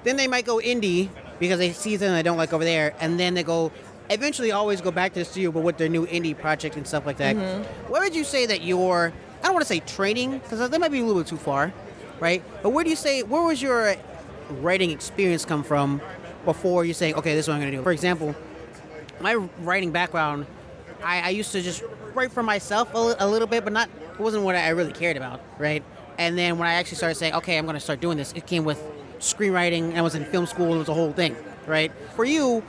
Then 0.04 0.18
they 0.18 0.28
might 0.28 0.46
go 0.46 0.58
indie 0.58 1.10
because 1.40 1.60
they 1.60 1.72
see 1.72 1.92
something 1.98 2.14
they 2.14 2.24
don't 2.24 2.38
like 2.38 2.54
over 2.54 2.64
there, 2.64 2.94
and 3.00 3.20
then 3.20 3.34
they 3.34 3.44
go 3.44 3.72
eventually 4.10 4.52
always 4.52 4.82
go 4.82 4.92
back 4.92 5.14
to 5.14 5.20
the 5.20 5.26
studio, 5.26 5.52
but 5.52 5.62
with 5.62 5.78
their 5.78 5.88
new 5.90 6.06
indie 6.08 6.38
project 6.38 6.76
and 6.76 6.88
stuff 6.88 7.06
like 7.06 7.18
that. 7.18 7.36
Where 7.88 8.02
would 8.02 8.16
you 8.16 8.24
say 8.24 8.46
that 8.48 8.62
your, 8.62 9.14
I 9.42 9.46
don't 9.46 9.54
want 9.54 9.62
to 9.62 9.68
say 9.74 9.80
training, 9.82 10.40
because 10.40 10.68
that 10.70 10.80
might 10.80 10.92
be 10.92 11.00
a 11.00 11.06
little 11.06 11.22
bit 11.22 11.28
too 11.30 11.38
far, 11.38 11.72
right? 12.20 12.44
But 12.64 12.72
where 12.72 12.84
do 12.84 12.90
you 12.90 12.96
say, 12.96 13.22
where 13.24 13.44
was 13.44 13.62
your 13.62 13.96
writing 14.50 14.92
experience 14.92 15.46
come 15.46 15.64
from 15.64 16.02
before 16.46 16.86
you 16.86 16.94
say, 16.94 17.14
okay, 17.14 17.36
this 17.36 17.46
is 17.46 17.48
what 17.48 17.56
I'm 17.56 17.62
going 17.62 17.72
to 17.72 17.78
do? 17.78 17.84
For 17.84 17.92
example, 17.92 18.36
my 19.20 19.36
writing 19.36 19.92
background, 19.92 20.46
I, 21.04 21.22
I 21.22 21.30
used 21.30 21.52
to 21.52 21.62
just 21.62 21.84
write 22.14 22.32
for 22.32 22.44
myself 22.44 22.90
a, 22.94 23.28
little 23.28 23.48
bit, 23.48 23.64
but 23.64 23.74
not 23.74 23.90
it 24.14 24.20
wasn't 24.20 24.44
what 24.44 24.56
I 24.56 24.70
really 24.70 24.94
cared 24.94 25.18
about, 25.18 25.42
right? 25.58 25.84
And 26.18 26.38
then 26.38 26.58
when 26.58 26.68
I 26.68 26.74
actually 26.74 26.98
started 26.98 27.16
saying, 27.16 27.34
okay, 27.36 27.58
I'm 27.58 27.66
going 27.66 27.76
to 27.76 27.80
start 27.80 28.02
doing 28.02 28.18
this, 28.18 28.34
it 28.34 28.46
came 28.46 28.66
with 28.66 28.82
screenwriting. 29.20 29.96
I 29.96 30.02
was 30.02 30.16
in 30.16 30.26
film 30.26 30.46
school; 30.46 30.74
it 30.74 30.78
was 30.78 30.90
a 30.90 30.94
whole 30.94 31.14
thing, 31.14 31.36
right? 31.66 31.92
For 32.16 32.26
you, 32.26 32.60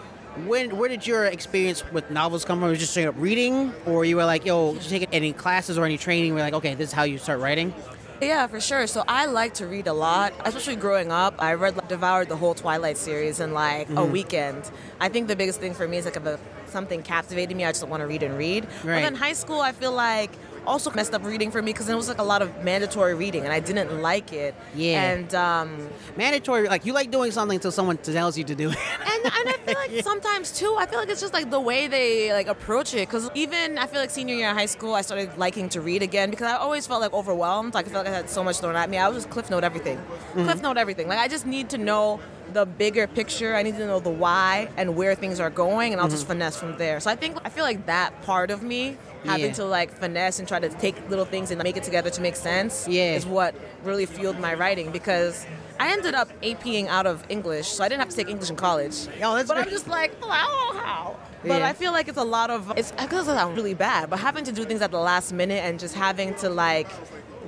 when 0.47 0.77
where 0.77 0.89
did 0.89 1.07
your 1.07 1.25
experience 1.27 1.85
with 1.93 2.11
novels 2.11 2.45
come 2.45 2.61
from? 2.61 2.69
Was 2.69 2.79
just 2.79 2.93
straight 2.93 3.07
up 3.07 3.17
reading, 3.19 3.73
or 3.87 4.05
you 4.05 4.17
were 4.17 4.25
like, 4.25 4.45
yo, 4.45 4.75
did 4.75 4.85
you 4.85 4.99
take 5.01 5.09
any 5.13 5.33
classes 5.33 5.79
or 5.79 5.85
any 5.85 5.99
training? 5.99 6.35
Where 6.35 6.45
like, 6.45 6.55
okay, 6.55 6.75
this 6.75 6.91
is 6.91 6.93
how 6.93 7.03
you 7.03 7.19
start 7.19 7.41
writing. 7.41 7.75
Yeah, 8.21 8.47
for 8.49 8.61
sure. 8.61 8.87
So 8.87 9.03
I 9.09 9.27
like 9.27 9.55
to 9.55 9.67
read 9.67 9.87
a 9.87 9.93
lot, 9.95 10.35
especially 10.45 10.77
growing 10.77 11.11
up. 11.11 11.35
I 11.39 11.55
read, 11.55 11.77
like, 11.77 11.89
devoured 11.89 12.29
the 12.29 12.37
whole 12.37 12.55
Twilight 12.55 12.99
series 12.99 13.41
in 13.41 13.53
like 13.55 13.89
a 13.89 13.93
Mm-hmm. 13.93 14.13
weekend. 14.13 14.71
I 15.01 15.09
think 15.09 15.29
the 15.29 15.37
biggest 15.37 15.59
thing 15.61 15.73
for 15.75 15.89
me 15.89 15.97
is 15.97 16.05
like 16.05 16.17
if 16.17 16.27
a, 16.27 16.39
something 16.67 17.03
captivated 17.03 17.57
me, 17.57 17.65
I 17.65 17.73
just 17.73 17.87
want 17.89 18.03
to 18.03 18.07
read 18.07 18.23
and 18.23 18.37
read. 18.37 18.67
But 18.85 19.05
in 19.05 19.15
high 19.15 19.33
school, 19.33 19.61
I 19.61 19.73
feel 19.73 19.93
like 19.93 20.31
also 20.67 20.91
messed 20.93 21.15
up 21.15 21.25
reading 21.25 21.51
for 21.51 21.63
me 21.63 21.73
because 21.73 21.89
it 21.89 21.95
was 21.95 22.09
like 22.09 22.19
a 22.19 22.23
lot 22.23 22.43
of 22.43 22.65
mandatory 22.65 23.15
reading 23.15 23.45
and 23.45 23.53
I 23.53 23.61
didn't 23.61 24.03
like 24.03 24.33
it. 24.33 24.55
Yeah. 24.75 25.03
And 25.11 25.35
um, 25.35 25.89
Mandatory, 26.17 26.69
like 26.69 26.85
you 26.87 26.93
like 26.93 27.11
doing 27.11 27.31
something 27.31 27.57
until 27.57 27.73
someone 27.73 27.97
tells 27.99 28.37
you 28.37 28.45
to 28.45 28.55
do 28.55 28.71
it. 28.71 28.77
and, 29.01 29.25
and 29.25 29.49
I 29.49 29.57
feel 29.65 29.75
like 29.95 30.05
sometimes 30.05 30.53
too, 30.53 30.77
I 30.79 30.87
feel 30.87 30.99
like 30.99 31.09
it's 31.09 31.21
just 31.21 31.35
like 31.35 31.51
the 31.51 31.61
way 31.61 31.87
they 31.87 32.33
like 32.33 32.47
approach 32.49 32.95
it. 32.95 33.09
Because 33.09 33.31
even 33.35 33.79
I 33.79 33.87
feel 33.87 34.01
like 34.01 34.11
senior 34.11 34.35
year 34.35 34.51
in 34.51 34.57
high 34.57 34.67
school, 34.67 34.95
I 34.95 35.03
started 35.03 35.37
liking 35.39 35.69
to 35.71 35.81
read 35.81 36.03
again 36.03 36.31
because 36.31 36.47
I 36.47 36.57
always 36.57 36.87
felt 36.87 37.01
like 37.01 37.13
overwhelmed. 37.13 37.75
Like 37.75 37.87
I 37.87 37.91
felt 37.91 38.05
like 38.05 38.15
I 38.15 38.17
had 38.17 38.31
so 38.31 38.43
much 38.45 38.59
thrown 38.59 38.77
at 38.77 38.91
me. 38.91 38.99
I 38.99 39.09
was 39.09 39.19
just 39.19 39.31
cliff 39.31 39.51
note 39.51 39.65
everything, 39.65 40.01
cliff 40.35 40.63
note 40.63 40.77
everything. 40.77 41.09
Like 41.09 41.19
I 41.19 41.29
just 41.29 41.47
need 41.47 41.71
to 41.71 41.79
know 41.79 42.21
the 42.53 42.67
bigger 42.67 43.07
picture. 43.07 43.55
I 43.55 43.63
need 43.63 43.77
to 43.77 43.87
know 43.87 44.01
the 44.01 44.11
why 44.11 44.69
and 44.77 44.97
where 44.97 45.15
things 45.15 45.41
are 45.41 45.51
going, 45.51 45.93
and 45.93 46.01
I'll 46.01 46.09
just 46.09 46.23
mm-hmm. 46.25 46.33
finesse 46.33 46.57
from 46.57 46.77
there. 46.79 47.01
So 47.01 47.11
I 47.11 47.17
think 47.17 47.39
I 47.45 47.49
feel 47.49 47.65
like 47.65 47.87
that 47.87 48.23
part 48.23 48.51
of 48.51 48.63
me 48.63 48.97
having 49.25 49.47
Yeah. 49.47 49.53
to 49.53 49.65
like 49.65 49.93
finesse 49.93 50.39
and 50.39 50.49
try 50.49 50.59
to 50.59 50.69
take 50.69 50.97
little 51.11 51.25
things 51.25 51.51
and 51.51 51.63
make 51.63 51.77
it 51.77 51.85
together 51.85 52.11
to 52.11 52.21
make 52.21 52.37
sense 52.37 52.89
Yeah. 52.89 53.15
is 53.15 53.27
what 53.27 53.55
really 53.85 54.07
fueled 54.07 54.39
my 54.39 54.55
writing 54.55 54.91
because 54.91 55.47
I 55.79 55.93
ended 55.93 56.15
up 56.15 56.29
APing 56.43 56.89
out 56.89 57.07
of 57.07 57.25
English, 57.29 57.69
so 57.69 57.85
I 57.85 57.89
didn't 57.89 58.01
have 58.01 58.11
to 58.11 58.17
take 58.17 58.29
English 58.29 58.51
in 58.51 58.57
college. 58.57 59.09
Oh, 59.23 59.35
that's 59.35 59.49
but 59.49 59.57
I'm 59.57 59.71
just 59.71 59.89
like, 59.89 60.13
oh, 60.23 60.29
I 60.31 60.41
don't 60.43 60.75
know 60.75 60.81
how. 60.81 61.17
But 61.43 61.61
Yeah. 61.61 61.69
I 61.69 61.73
feel 61.73 61.93
like 61.93 62.09
it's 62.09 62.19
a 62.19 62.25
lot 62.25 62.51
of 62.51 62.73
it's 62.77 62.93
because 62.93 63.29
I'm 63.29 63.55
really 63.55 63.75
bad, 63.75 64.11
but 64.11 64.19
having 64.19 64.45
to 64.45 64.53
do 64.53 64.65
things 64.65 64.83
at 64.83 64.91
the 64.91 64.99
last 64.99 65.33
minute 65.33 65.65
and 65.65 65.79
just 65.79 65.95
having 65.95 66.35
to 66.37 66.51
like 66.51 66.89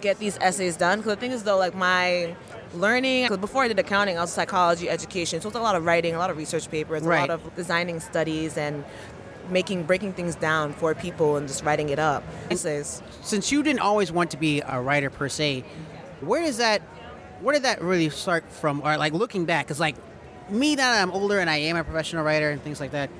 get 0.00 0.18
these 0.18 0.38
essays 0.40 0.76
done. 0.76 0.98
Because 0.98 1.14
the 1.14 1.20
thing 1.20 1.32
is 1.32 1.42
though, 1.44 1.58
like 1.58 1.74
my 1.74 2.34
learning 2.74 3.24
because 3.24 3.38
before 3.38 3.62
I 3.64 3.68
did 3.68 3.78
accounting, 3.78 4.18
I 4.18 4.20
was 4.22 4.32
psychology 4.32 4.88
education, 4.88 5.40
so 5.40 5.48
it's 5.48 5.56
a 5.56 5.60
lot 5.60 5.76
of 5.76 5.84
writing, 5.84 6.14
a 6.14 6.18
lot 6.18 6.30
of 6.30 6.36
research 6.36 6.70
papers, 6.70 7.02
Right. 7.02 7.18
a 7.18 7.20
lot 7.20 7.30
of 7.30 7.54
designing 7.56 8.00
studies 8.00 8.56
and 8.56 8.84
making 9.50 9.82
breaking 9.84 10.12
things 10.12 10.34
down 10.36 10.72
for 10.72 10.94
people 10.94 11.36
and 11.36 11.48
just 11.48 11.64
writing 11.64 11.88
it 11.88 11.98
up. 11.98 12.22
Essays. 12.50 13.02
since 13.22 13.50
you 13.52 13.62
didn't 13.62 13.80
always 13.80 14.10
want 14.12 14.30
to 14.30 14.36
be 14.36 14.62
a 14.66 14.80
writer 14.80 15.10
per 15.10 15.28
se, 15.28 15.64
where 16.20 16.42
does 16.42 16.58
that, 16.58 16.80
where 17.40 17.52
did 17.52 17.64
that 17.64 17.82
really 17.82 18.08
start 18.08 18.44
from? 18.50 18.80
Or 18.84 18.96
like 18.96 19.12
looking 19.12 19.44
back, 19.44 19.66
because 19.66 19.80
like 19.80 19.96
me 20.48 20.76
now 20.76 20.92
that 20.92 21.02
I'm 21.02 21.10
older 21.10 21.38
and 21.40 21.50
I 21.50 21.56
am 21.58 21.76
a 21.76 21.84
professional 21.84 22.24
writer 22.24 22.50
and 22.50 22.62
things 22.62 22.80
like 22.80 22.92
that, 22.92 23.10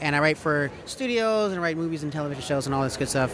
and 0.00 0.14
I 0.14 0.20
write 0.20 0.38
for 0.38 0.70
studios 0.84 1.52
and 1.52 1.60
I 1.60 1.62
write 1.62 1.76
movies 1.76 2.02
and 2.02 2.12
television 2.12 2.42
shows 2.42 2.66
and 2.66 2.74
all 2.74 2.82
this 2.82 2.96
good 2.96 3.08
stuff. 3.08 3.32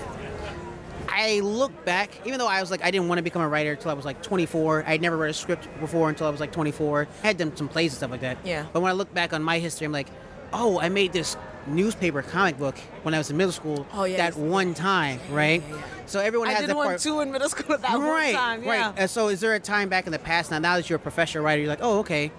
I 1.14 1.40
look 1.40 1.84
back, 1.84 2.10
even 2.26 2.38
though 2.38 2.48
I 2.48 2.60
was 2.60 2.70
like, 2.70 2.82
I 2.84 2.90
didn't 2.90 3.08
want 3.08 3.18
to 3.18 3.22
become 3.22 3.42
a 3.42 3.48
writer 3.48 3.72
until 3.72 3.90
I 3.90 3.94
was 3.94 4.04
like 4.04 4.22
24. 4.22 4.84
I'd 4.86 5.00
never 5.00 5.16
read 5.16 5.30
a 5.30 5.34
script 5.34 5.68
before 5.80 6.08
until 6.08 6.26
I 6.26 6.30
was 6.30 6.40
like 6.40 6.52
24. 6.52 7.06
I 7.22 7.26
had 7.26 7.36
done 7.36 7.54
some 7.56 7.68
plays 7.68 7.92
and 7.92 7.98
stuff 7.98 8.10
like 8.10 8.20
that. 8.22 8.38
Yeah. 8.44 8.66
But 8.72 8.80
when 8.80 8.90
I 8.90 8.94
look 8.94 9.12
back 9.14 9.32
on 9.32 9.42
my 9.42 9.58
history, 9.60 9.84
I'm 9.84 9.92
like, 9.92 10.08
oh, 10.52 10.78
I 10.80 10.88
made 10.88 11.12
this 11.12 11.36
newspaper 11.66 12.20
comic 12.22 12.58
book 12.58 12.76
when 13.02 13.14
I 13.14 13.18
was 13.18 13.30
in 13.30 13.36
middle 13.36 13.52
school. 13.52 13.86
Oh, 13.92 14.04
yeah, 14.04 14.16
That 14.30 14.36
one 14.36 14.74
time, 14.74 15.20
right? 15.30 15.62
Yeah. 15.68 15.82
So 16.06 16.20
everyone 16.20 16.48
I 16.48 16.52
has 16.52 16.60
did 16.62 16.70
that 16.70 16.76
one 16.76 16.86
part. 16.88 17.00
too 17.00 17.20
in 17.20 17.30
middle 17.32 17.48
school 17.54 17.78
that 17.78 17.82
right, 17.98 18.34
one 18.34 18.34
time. 18.34 18.62
Yeah. 18.64 18.86
right. 18.88 18.94
And 18.98 19.08
so, 19.10 19.28
is 19.28 19.40
there 19.40 19.54
a 19.54 19.60
time 19.60 19.88
back 19.88 20.06
in 20.06 20.12
the 20.12 20.18
past 20.18 20.50
now? 20.50 20.58
Now 20.58 20.76
that 20.76 20.90
you're 20.90 20.96
a 20.98 21.00
professional 21.00 21.44
writer, 21.44 21.60
you're 21.62 21.70
like, 21.70 21.78
oh, 21.82 22.00
okay, 22.00 22.30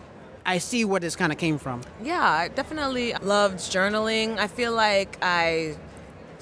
I 0.46 0.60
see 0.60 0.86
where 0.86 1.00
this 1.00 1.16
kind 1.16 1.32
of 1.32 1.40
came 1.40 1.58
from. 1.58 1.82
Yeah, 2.04 2.22
I 2.22 2.50
definitely 2.50 3.14
loved 3.22 3.58
journaling. 3.58 4.38
I 4.38 4.48
feel 4.48 4.74
like 4.74 5.18
I 5.22 5.76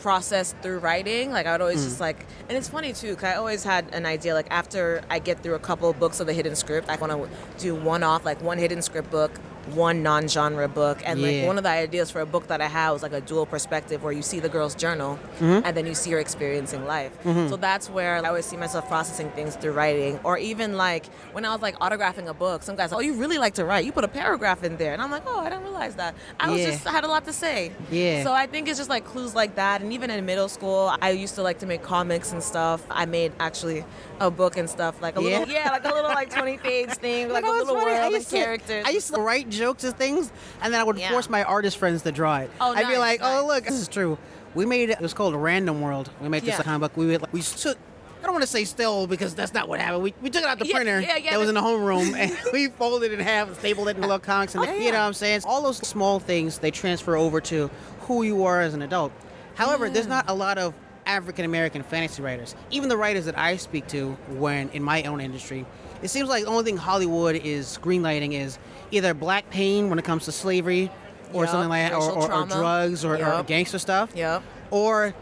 processed 0.03 0.57
through 0.61 0.79
writing. 0.79 1.31
Like 1.31 1.47
I 1.47 1.53
would 1.53 1.61
always 1.61 1.83
just 1.83 1.97
mm. 1.97 2.01
like, 2.01 2.25
and 2.49 2.57
it's 2.57 2.67
funny 2.67 2.91
too, 2.91 3.11
because 3.11 3.33
I 3.33 3.35
always 3.35 3.63
had 3.63 3.85
an 3.93 4.05
idea. 4.05 4.33
Like 4.33 4.47
after 4.51 5.01
I 5.09 5.17
get 5.19 5.41
through 5.41 5.55
a 5.55 5.59
couple 5.59 5.89
of 5.89 5.97
books 5.97 6.19
of 6.19 6.27
the 6.27 6.33
hidden 6.33 6.55
script, 6.55 6.89
I 6.89 6.97
want 6.97 7.13
to 7.13 7.29
do 7.57 7.73
one 7.73 8.03
off, 8.03 8.25
like 8.25 8.41
one 8.41 8.57
hidden 8.57 8.81
script 8.81 9.09
book, 9.09 9.31
one 9.67 10.03
non-genre 10.03 10.67
book, 10.67 10.99
and 11.05 11.19
Yeah. 11.19 11.27
like 11.39 11.47
one 11.47 11.57
of 11.57 11.63
the 11.63 11.69
ideas 11.69 12.11
for 12.11 12.21
a 12.21 12.25
book 12.25 12.47
that 12.47 12.61
I 12.61 12.67
had 12.67 12.91
was 12.91 13.01
like 13.03 13.13
a 13.13 13.21
dual 13.21 13.45
perspective, 13.45 14.03
where 14.03 14.11
you 14.13 14.21
see 14.21 14.39
the 14.39 14.49
girl's 14.49 14.75
journal 14.75 15.17
Mm-hmm. 15.39 15.65
and 15.65 15.75
then 15.77 15.85
you 15.85 15.95
see 15.95 16.11
her 16.11 16.19
experiencing 16.19 16.85
life. 16.85 17.11
So 17.23 17.55
that's 17.57 17.89
where 17.89 18.15
I 18.17 18.27
always 18.27 18.45
see 18.45 18.57
myself 18.57 18.87
processing 18.87 19.29
things 19.31 19.55
through 19.55 19.71
writing, 19.73 20.19
or 20.23 20.37
even 20.37 20.77
like 20.77 21.05
when 21.31 21.45
I 21.45 21.51
was 21.53 21.61
like 21.61 21.77
autographing 21.79 22.27
a 22.27 22.33
book. 22.33 22.63
Some 22.63 22.75
guys, 22.75 22.91
like, 22.91 22.97
oh, 22.99 23.01
you 23.01 23.13
really 23.13 23.37
like 23.37 23.53
to 23.55 23.65
write. 23.65 23.85
You 23.85 23.91
put 23.91 24.03
a 24.03 24.07
paragraph 24.07 24.63
in 24.63 24.77
there, 24.77 24.93
and 24.93 25.01
I'm 25.01 25.11
like, 25.11 25.23
oh, 25.25 25.39
I 25.39 25.49
didn't 25.49 25.63
realize 25.63 25.95
that. 25.95 26.15
I 26.39 26.49
was 26.51 26.59
Yeah. 26.61 26.71
just 26.71 26.87
I 26.87 26.91
had 26.91 27.03
a 27.03 27.07
lot 27.07 27.25
to 27.25 27.33
say. 27.33 27.71
Yeah. 27.91 28.23
So 28.23 28.31
I 28.33 28.47
think 28.47 28.67
it's 28.67 28.77
just 28.77 28.89
like 28.89 29.05
clues 29.05 29.33
like 29.35 29.55
that. 29.55 29.81
And 29.81 29.91
even 29.93 30.09
in 30.09 30.25
middle 30.25 30.49
school, 30.49 30.93
I 31.01 31.11
used 31.11 31.35
to 31.35 31.41
like 31.43 31.59
to 31.59 31.65
make 31.65 31.81
comics 31.83 32.31
and 32.31 32.43
stuff. 32.43 32.81
I 32.91 33.05
made 33.05 33.31
actually 33.39 33.85
a 34.19 34.29
book 34.29 34.57
and 34.57 34.69
stuff, 34.69 35.01
like 35.01 35.17
a 35.17 35.21
Yeah? 35.21 35.39
little, 35.39 35.53
yeah, 35.59 35.69
like 35.71 35.85
a 35.85 35.89
little 35.93 36.11
like 36.11 36.29
20 36.33 36.57
page 36.57 36.89
thing, 36.91 37.29
like 37.37 37.45
a 37.45 37.49
little 37.49 37.75
funny, 37.75 37.91
I 37.91 37.93
world 37.93 38.05
and 38.05 38.13
used 38.15 38.29
to- 38.29 38.35
characters. 38.37 38.83
I 38.85 38.89
used 38.91 39.13
to 39.13 39.19
write 39.21 39.49
jokes 39.57 39.83
and 39.83 39.95
things, 39.95 40.31
and 40.61 40.73
then 40.73 40.79
I 40.79 40.83
would 40.83 40.97
Yeah. 40.97 41.11
force 41.11 41.29
my 41.29 41.43
artist 41.43 41.77
friends 41.77 42.01
to 42.03 42.11
draw 42.11 42.37
it. 42.37 42.51
Oh, 42.59 42.71
I'd 42.71 42.79
be 42.79 42.83
nice, 42.83 42.97
like, 42.97 43.19
oh 43.23 43.45
look, 43.47 43.65
this 43.65 43.73
is 43.75 43.87
true. 43.87 44.17
We 44.55 44.65
made 44.65 44.89
it. 44.89 44.97
It 44.97 45.01
was 45.01 45.13
called 45.13 45.35
Random 45.35 45.81
World. 45.81 46.09
We 46.21 46.29
made 46.29 46.43
this 46.43 46.57
Yeah. 46.57 46.63
comic 46.63 46.81
book. 46.81 46.97
We 46.97 47.07
would, 47.07 47.31
we 47.31 47.41
took. 47.41 47.77
I 48.21 48.25
don't 48.25 48.35
want 48.35 48.43
to 48.43 48.49
say 48.49 48.63
still 48.63 49.05
because 49.05 49.35
that's 49.35 49.53
not 49.53 49.67
what 49.67 49.81
happened. 49.81 50.01
We, 50.01 50.13
we 50.21 50.29
took 50.29 50.43
it 50.43 50.47
out 50.47 50.57
the 50.57 50.65
Yeah, 50.65 50.75
printer 50.75 51.01
yeah, 51.01 51.31
that 51.31 51.39
was 51.39 51.49
in 51.49 51.55
the 51.55 51.61
homeroom 51.61 52.13
and 52.17 52.31
we 52.53 52.69
folded 52.69 53.11
it 53.11 53.19
in 53.19 53.19
half 53.19 53.49
and 53.49 53.57
stapled 53.57 53.89
it 53.89 53.97
in 53.97 54.01
little 54.01 54.17
comics. 54.17 54.55
And 54.55 54.63
Oh, 54.63 54.73
you 54.73 54.91
know 54.93 54.99
what 54.99 55.07
I'm 55.07 55.13
saying? 55.13 55.41
All 55.45 55.61
those 55.61 55.85
small 55.85 56.19
things 56.19 56.59
they 56.59 56.71
transfer 56.71 57.17
over 57.17 57.41
to 57.41 57.69
who 58.01 58.23
you 58.23 58.45
are 58.45 58.61
as 58.61 58.73
an 58.73 58.81
adult. 58.81 59.11
However, 59.55 59.89
there's 59.89 60.05
mm. 60.05 60.09
not 60.09 60.29
a 60.29 60.33
lot 60.33 60.57
of 60.57 60.73
African 61.05 61.43
American 61.43 61.83
fantasy 61.83 62.21
writers. 62.21 62.55
Even 62.71 62.87
the 62.87 62.97
writers 62.97 63.25
that 63.25 63.37
I 63.37 63.57
speak 63.57 63.87
to 63.87 64.13
when 64.29 64.69
in 64.69 64.83
my 64.83 65.03
own 65.03 65.19
industry, 65.19 65.65
it 66.03 66.09
seems 66.09 66.29
like 66.29 66.43
the 66.43 66.49
only 66.49 66.63
thing 66.63 66.77
Hollywood 66.77 67.35
is 67.35 67.79
greenlighting 67.81 68.33
is 68.33 68.59
either 68.91 69.13
black 69.13 69.49
pain 69.49 69.89
when 69.89 69.97
it 69.97 70.05
comes 70.05 70.25
to 70.25 70.31
slavery 70.31 70.91
or 71.31 71.43
Yup, 71.43 71.51
something 71.51 71.69
like 71.69 71.89
that, 71.89 71.95
or, 71.95 72.11
or, 72.11 72.31
or 72.31 72.45
drugs 72.45 73.03
or, 73.03 73.23
or 73.23 73.43
gangster 73.43 73.79
stuff. 73.79 74.11
Yep. 74.15 74.43
Or 74.69 75.13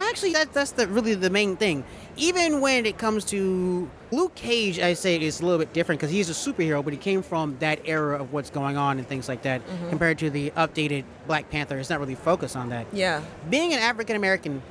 actually, 0.00 0.32
that, 0.34 0.52
that's 0.52 0.72
the 0.72 0.86
really 0.86 1.14
the 1.14 1.30
main 1.30 1.56
thing. 1.56 1.84
Even 2.16 2.60
when 2.60 2.84
it 2.84 2.98
comes 2.98 3.24
to 3.26 3.90
Luke 4.10 4.34
Cage, 4.34 4.78
I 4.78 4.92
say 4.92 5.18
is 5.18 5.40
a 5.40 5.44
little 5.44 5.58
bit 5.58 5.72
different 5.72 6.00
because 6.00 6.12
he's 6.12 6.28
a 6.28 6.34
superhero, 6.34 6.84
but 6.84 6.92
he 6.92 6.98
came 6.98 7.22
from 7.22 7.56
that 7.60 7.80
era 7.86 8.20
of 8.20 8.32
what's 8.32 8.50
going 8.50 8.76
on 8.76 8.98
and 8.98 9.08
things 9.08 9.28
like 9.28 9.42
that. 9.42 9.66
Mm-hmm. 9.66 9.88
Compared 9.88 10.18
to 10.18 10.30
the 10.30 10.50
updated 10.50 11.04
Black 11.26 11.48
Panther, 11.50 11.78
it's 11.78 11.88
not 11.88 12.00
really 12.00 12.14
focused 12.14 12.54
on 12.54 12.68
that. 12.68 12.86
Yeah. 12.92 13.22
Being 13.48 13.72
an 13.72 13.78
African 13.78 14.16
American 14.16 14.62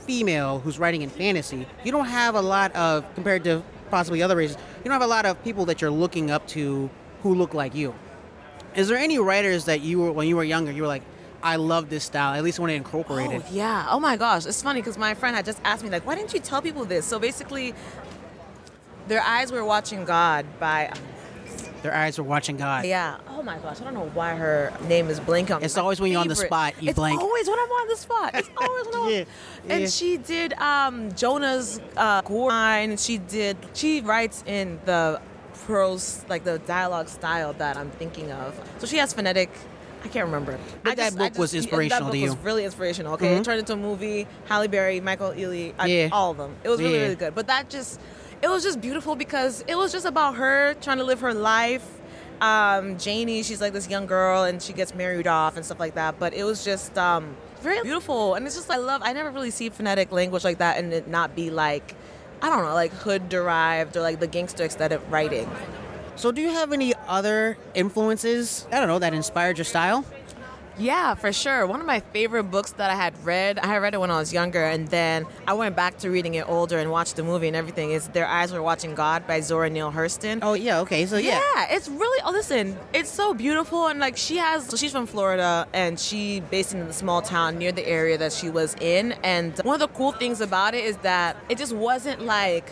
female 0.00 0.58
who's 0.58 0.78
writing 0.78 1.02
in 1.02 1.08
fantasy, 1.08 1.66
you 1.82 1.92
don't 1.92 2.06
have 2.06 2.34
a 2.34 2.42
lot 2.42 2.74
of 2.76 3.12
compared 3.14 3.44
to 3.44 3.62
possibly 3.92 4.22
other 4.22 4.34
races. 4.34 4.56
You 4.78 4.84
don't 4.84 4.94
have 4.94 5.02
a 5.02 5.06
lot 5.06 5.26
of 5.26 5.44
people 5.44 5.66
that 5.66 5.80
you're 5.80 5.90
looking 5.90 6.30
up 6.32 6.48
to 6.48 6.90
who 7.22 7.34
look 7.34 7.54
like 7.54 7.74
you. 7.74 7.94
Is 8.74 8.88
there 8.88 8.96
any 8.96 9.18
writers 9.18 9.66
that 9.66 9.82
you 9.82 10.00
were 10.00 10.10
when 10.10 10.26
you 10.26 10.34
were 10.34 10.42
younger, 10.42 10.72
you 10.72 10.82
were 10.82 10.88
like, 10.88 11.02
I 11.42 11.56
love 11.56 11.90
this 11.90 12.04
style. 12.04 12.34
At 12.34 12.42
least 12.42 12.58
when 12.58 12.68
to 12.68 12.74
incorporated. 12.74 13.42
Oh 13.44 13.46
it. 13.46 13.52
yeah. 13.52 13.86
Oh 13.90 14.00
my 14.00 14.16
gosh, 14.16 14.46
it's 14.46 14.62
funny 14.62 14.80
because 14.80 14.96
my 14.96 15.12
friend 15.14 15.36
had 15.36 15.44
just 15.44 15.60
asked 15.62 15.84
me 15.84 15.90
like, 15.90 16.06
why 16.06 16.14
didn't 16.14 16.32
you 16.32 16.40
tell 16.40 16.62
people 16.62 16.84
this? 16.86 17.04
So 17.04 17.18
basically, 17.18 17.74
their 19.08 19.20
eyes 19.20 19.52
were 19.52 19.64
watching 19.64 20.04
God 20.06 20.46
by 20.58 20.90
Their 21.82 21.92
eyes 21.94 22.16
were 22.18 22.24
watching 22.24 22.56
God. 22.56 22.84
yeah. 22.86 23.16
Oh 23.28 23.42
my 23.42 23.58
gosh, 23.58 23.80
I 23.80 23.84
don't 23.84 23.94
know 23.94 24.08
why 24.14 24.34
her 24.34 24.72
name 24.88 25.08
is 25.08 25.18
blanking. 25.18 25.56
on. 25.56 25.62
It's 25.64 25.76
always 25.76 26.00
when 26.00 26.12
you're 26.12 26.20
on 26.20 26.28
the 26.28 26.36
spot, 26.36 26.74
you 26.80 26.90
it's 26.90 26.96
blank. 26.96 27.20
always 27.20 27.48
when 27.48 27.58
I'm 27.58 27.70
on 27.70 27.88
the 27.88 27.96
spot. 27.96 28.30
It's 28.34 28.48
always 28.56 28.86
when 28.86 28.94
I'm. 28.94 29.10
Yeah, 29.10 29.24
And 29.68 29.80
yeah. 29.82 29.88
she 29.88 30.16
did 30.16 30.52
um, 30.54 31.12
Jonah's 31.14 31.80
uh, 31.96 32.22
line. 32.28 32.96
She 32.96 33.18
did. 33.18 33.56
She 33.74 34.00
writes 34.00 34.44
in 34.46 34.78
the 34.84 35.20
prose, 35.66 36.24
like 36.28 36.44
the 36.44 36.58
dialogue 36.60 37.08
style 37.08 37.52
that 37.54 37.76
I'm 37.76 37.90
thinking 37.90 38.30
of. 38.32 38.58
So 38.78 38.86
she 38.86 38.98
has 38.98 39.12
phonetic. 39.12 39.50
I 40.04 40.08
can't 40.08 40.26
remember. 40.26 40.58
But 40.82 40.92
I 40.92 40.94
that 40.96 41.16
book 41.16 41.38
was 41.38 41.54
yeah, 41.54 41.58
inspirational 41.58 41.98
That 42.00 42.04
book 42.06 42.12
to 42.12 42.18
you. 42.18 42.26
was 42.30 42.36
really 42.38 42.64
inspirational. 42.64 43.14
Okay, 43.14 43.36
it 43.36 43.44
turned 43.44 43.60
into 43.60 43.72
a 43.74 43.76
movie. 43.76 44.26
Halle 44.46 44.66
Berry, 44.66 45.00
Michael 45.00 45.30
Ealy, 45.30 45.74
I- 45.78 45.86
Yeah. 45.86 46.08
all 46.10 46.32
of 46.32 46.38
them. 46.38 46.56
It 46.64 46.68
was 46.68 46.80
really 46.80 46.94
Yeah. 46.96 47.02
really 47.02 47.14
good. 47.14 47.34
But 47.36 47.46
that 47.46 47.70
just, 47.70 48.00
it 48.42 48.48
was 48.48 48.64
just 48.64 48.80
beautiful 48.80 49.14
because 49.14 49.64
it 49.68 49.76
was 49.76 49.92
just 49.92 50.04
about 50.04 50.34
her 50.34 50.74
trying 50.80 50.98
to 50.98 51.04
live 51.04 51.20
her 51.20 51.32
life. 51.32 51.88
Um, 52.40 52.98
Janie, 52.98 53.44
she's 53.44 53.60
like 53.60 53.72
this 53.72 53.88
young 53.88 54.06
girl 54.06 54.42
and 54.42 54.60
she 54.60 54.72
gets 54.72 54.94
married 54.94 55.28
off 55.28 55.56
and 55.56 55.64
stuff 55.64 55.78
like 55.78 55.94
that. 55.94 56.18
But 56.18 56.34
it 56.34 56.42
was 56.42 56.64
just 56.64 56.98
um, 56.98 57.36
very 57.60 57.80
beautiful. 57.82 58.34
And 58.34 58.44
it's 58.44 58.56
just, 58.56 58.68
I 58.68 58.78
love, 58.78 59.00
I 59.04 59.12
never 59.12 59.30
really 59.30 59.52
see 59.52 59.68
phonetic 59.68 60.10
language 60.10 60.42
like 60.42 60.58
that 60.58 60.78
and 60.78 60.92
it 60.92 61.06
not 61.06 61.36
be 61.36 61.50
like, 61.50 61.94
I 62.42 62.50
don't 62.50 62.64
know, 62.64 62.74
like 62.74 62.90
hood 62.90 63.28
derived 63.28 63.96
or 63.96 64.00
like 64.00 64.18
the 64.18 64.26
gangster 64.26 64.64
aesthetic 64.64 65.00
writing. 65.08 65.48
So, 66.16 66.30
do 66.30 66.42
you 66.42 66.50
have 66.50 66.72
any 66.72 66.92
other 67.08 67.56
influences? 67.74 68.66
I 68.70 68.78
don't 68.78 68.88
know 68.88 68.98
that 68.98 69.14
inspired 69.14 69.56
your 69.56 69.64
style. 69.64 70.04
Yeah, 70.78 71.14
for 71.14 71.32
sure. 71.32 71.66
One 71.66 71.80
of 71.80 71.86
my 71.86 72.00
favorite 72.00 72.44
books 72.44 72.72
that 72.72 72.90
I 72.90 72.94
had 72.94 73.12
read, 73.24 73.58
I 73.58 73.66
had 73.66 73.82
read 73.82 73.94
it 73.94 74.00
when 74.00 74.10
I 74.10 74.18
was 74.18 74.32
younger, 74.32 74.64
and 74.64 74.88
then 74.88 75.26
I 75.46 75.52
went 75.52 75.76
back 75.76 75.98
to 75.98 76.10
reading 76.10 76.34
it 76.34 76.48
older 76.48 76.78
and 76.78 76.90
watched 76.90 77.16
the 77.16 77.22
movie 77.22 77.46
and 77.46 77.56
everything. 77.56 77.90
Is 77.90 78.08
Their 78.08 78.26
Eyes 78.26 78.52
Were 78.52 78.62
Watching 78.62 78.94
God 78.94 79.26
by 79.26 79.40
Zora 79.40 79.68
Neale 79.70 79.92
Hurston. 79.92 80.38
Oh 80.42 80.54
yeah, 80.54 80.80
okay. 80.80 81.04
So 81.06 81.18
yeah, 81.18 81.40
Yeah, 81.54 81.66
it's 81.76 81.88
really. 81.88 82.22
Oh, 82.24 82.30
listen, 82.32 82.78
it's 82.92 83.10
so 83.10 83.34
beautiful, 83.34 83.86
and 83.88 84.00
like 84.00 84.16
she 84.16 84.38
has. 84.38 84.66
So 84.66 84.76
she's 84.76 84.92
from 84.92 85.06
Florida, 85.06 85.66
and 85.72 86.00
she 86.00 86.40
based 86.40 86.72
in 86.72 86.86
the 86.86 86.92
small 86.92 87.20
town 87.22 87.58
near 87.58 87.72
the 87.72 87.86
area 87.86 88.16
that 88.18 88.32
she 88.32 88.48
was 88.48 88.74
in. 88.80 89.12
And 89.22 89.56
one 89.64 89.74
of 89.74 89.80
the 89.80 89.94
cool 89.94 90.12
things 90.12 90.40
about 90.40 90.74
it 90.74 90.84
is 90.84 90.96
that 90.98 91.36
it 91.48 91.58
just 91.58 91.74
wasn't 91.74 92.22
like. 92.22 92.64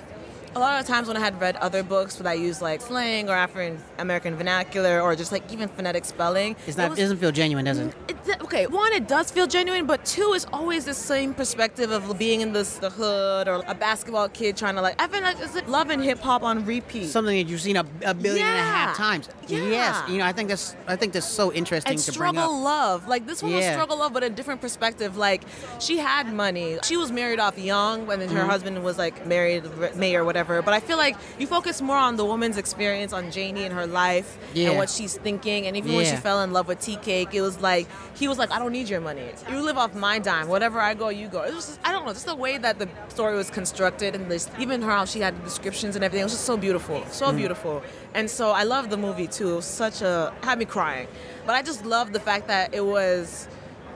A 0.56 0.58
lot 0.58 0.80
of 0.80 0.86
times 0.86 1.06
when 1.06 1.16
I 1.16 1.20
had 1.20 1.40
read 1.40 1.54
other 1.56 1.82
books 1.84 2.16
that 2.16 2.26
I 2.26 2.32
used 2.34 2.60
like 2.60 2.80
slang 2.80 3.28
or 3.30 3.34
African 3.34 3.78
American 3.98 4.34
vernacular 4.34 5.00
or 5.00 5.14
just 5.14 5.30
like 5.30 5.44
even 5.52 5.68
phonetic 5.68 6.04
spelling, 6.04 6.56
it's 6.66 6.76
it 6.76 6.80
not. 6.80 6.90
was- 6.90 6.98
It 6.98 7.02
doesn't 7.02 7.18
feel 7.18 7.30
genuine, 7.30 7.64
does 7.66 7.78
it? 7.78 7.94
it, 8.08 8.16
okay, 8.42 8.66
one, 8.66 8.92
it 8.92 9.06
does 9.06 9.30
feel 9.30 9.46
genuine, 9.46 9.86
but 9.86 10.04
two, 10.04 10.32
it's 10.34 10.46
always 10.52 10.84
the 10.84 10.94
same 10.94 11.34
perspective 11.34 11.92
of 11.92 12.18
being 12.18 12.40
in 12.40 12.52
this 12.52 12.78
the 12.78 12.90
hood 12.90 13.46
or 13.46 13.62
a 13.68 13.74
basketball 13.76 14.28
kid 14.28 14.56
trying 14.56 14.74
to 14.74 14.82
like. 14.82 15.00
I've 15.00 15.12
been 15.12 15.22
like, 15.22 15.68
loving 15.68 16.02
hip 16.02 16.18
hop 16.18 16.42
on 16.42 16.64
repeat. 16.66 17.06
Something 17.08 17.36
that 17.44 17.48
you've 17.48 17.60
seen 17.60 17.76
a, 17.76 17.86
a 18.04 18.12
billion 18.14 18.44
and 18.46 18.58
a 18.58 18.62
half 18.62 18.88
Yeah. 18.98 19.04
times. 19.04 19.28
Yeah. 19.46 19.58
Yes, 19.66 20.02
you 20.08 20.18
know. 20.18 20.24
I 20.24 20.32
think 20.32 20.48
that's. 20.48 20.74
I 20.88 20.96
think 20.96 21.12
that's 21.12 21.26
so 21.26 21.52
interesting 21.52 21.92
and 21.92 21.98
to 22.00 22.12
bring 22.12 22.32
struggle 22.34 22.60
love 22.60 23.06
like 23.08 23.26
this 23.26 23.42
one 23.42 23.52
was 23.52 23.64
struggle 23.64 23.98
love 23.98 24.12
but 24.12 24.22
a 24.24 24.30
different 24.30 24.60
perspective 24.60 25.16
like 25.16 25.42
she 25.80 25.96
had 25.98 26.32
money 26.32 26.78
she 26.84 26.96
was 26.96 27.10
married 27.12 27.38
off 27.40 27.56
young 27.58 28.06
when 28.06 28.20
Mm-hmm. 28.20 28.36
her 28.36 28.44
husband 28.44 28.84
was 28.84 28.98
like 28.98 29.26
married 29.26 29.64
mayor 29.96 30.20
or 30.22 30.24
whatever 30.40 30.62
but 30.62 30.72
i 30.72 30.80
feel 30.80 30.96
like 30.96 31.16
you 31.38 31.46
focus 31.46 31.82
more 31.82 31.96
on 31.96 32.16
the 32.16 32.24
woman's 32.24 32.56
experience 32.56 33.12
on 33.12 33.30
janie 33.30 33.64
and 33.64 33.74
her 33.74 33.86
life 33.86 34.38
Yeah. 34.54 34.70
and 34.70 34.78
what 34.78 34.88
she's 34.88 35.16
thinking 35.18 35.66
and 35.66 35.76
even 35.76 35.92
when 35.94 36.06
she 36.06 36.16
fell 36.16 36.40
in 36.42 36.52
love 36.52 36.66
with 36.66 36.80
tea 36.80 36.96
cake 36.96 37.34
it 37.34 37.42
was 37.42 37.60
like 37.60 37.86
he 38.16 38.26
was 38.26 38.38
like 38.38 38.50
i 38.50 38.58
don't 38.58 38.72
need 38.72 38.88
your 38.88 39.00
money. 39.00 39.28
You 39.50 39.60
live 39.62 39.76
off 39.78 39.94
my 39.94 40.18
dime. 40.18 40.48
Whatever 40.48 40.80
i 40.80 40.94
go 40.94 41.08
you 41.08 41.28
go. 41.28 41.42
It 41.42 41.54
was 41.54 41.66
just 41.66 41.80
i 41.84 41.92
don't 41.92 42.04
know 42.06 42.12
just 42.12 42.26
the 42.26 42.34
way 42.34 42.56
that 42.58 42.78
the 42.78 42.88
story 43.08 43.34
was 43.36 43.50
constructed 43.50 44.14
and 44.14 44.30
this 44.30 44.48
even 44.58 44.80
her 44.82 44.90
how 44.90 45.04
she 45.04 45.20
had 45.20 45.36
the 45.38 45.42
descriptions 45.44 45.94
and 45.96 46.04
everything 46.04 46.22
it 46.22 46.28
was 46.30 46.32
just 46.32 46.44
so 46.46 46.56
beautiful 46.56 47.04
so 47.10 47.26
Mm. 47.30 47.36
beautiful. 47.36 47.82
And 48.14 48.26
so 48.38 48.50
i 48.50 48.64
love 48.74 48.84
the 48.90 48.96
movie 49.06 49.26
too. 49.38 49.52
It 49.52 49.56
was 49.56 49.64
such 49.84 50.02
a 50.02 50.32
had 50.42 50.58
me 50.58 50.64
crying. 50.64 51.06
But 51.46 51.54
i 51.58 51.62
just 51.70 51.84
love 51.84 52.06
the 52.12 52.20
fact 52.28 52.44
that 52.48 52.74
it 52.74 52.84
was 52.96 53.46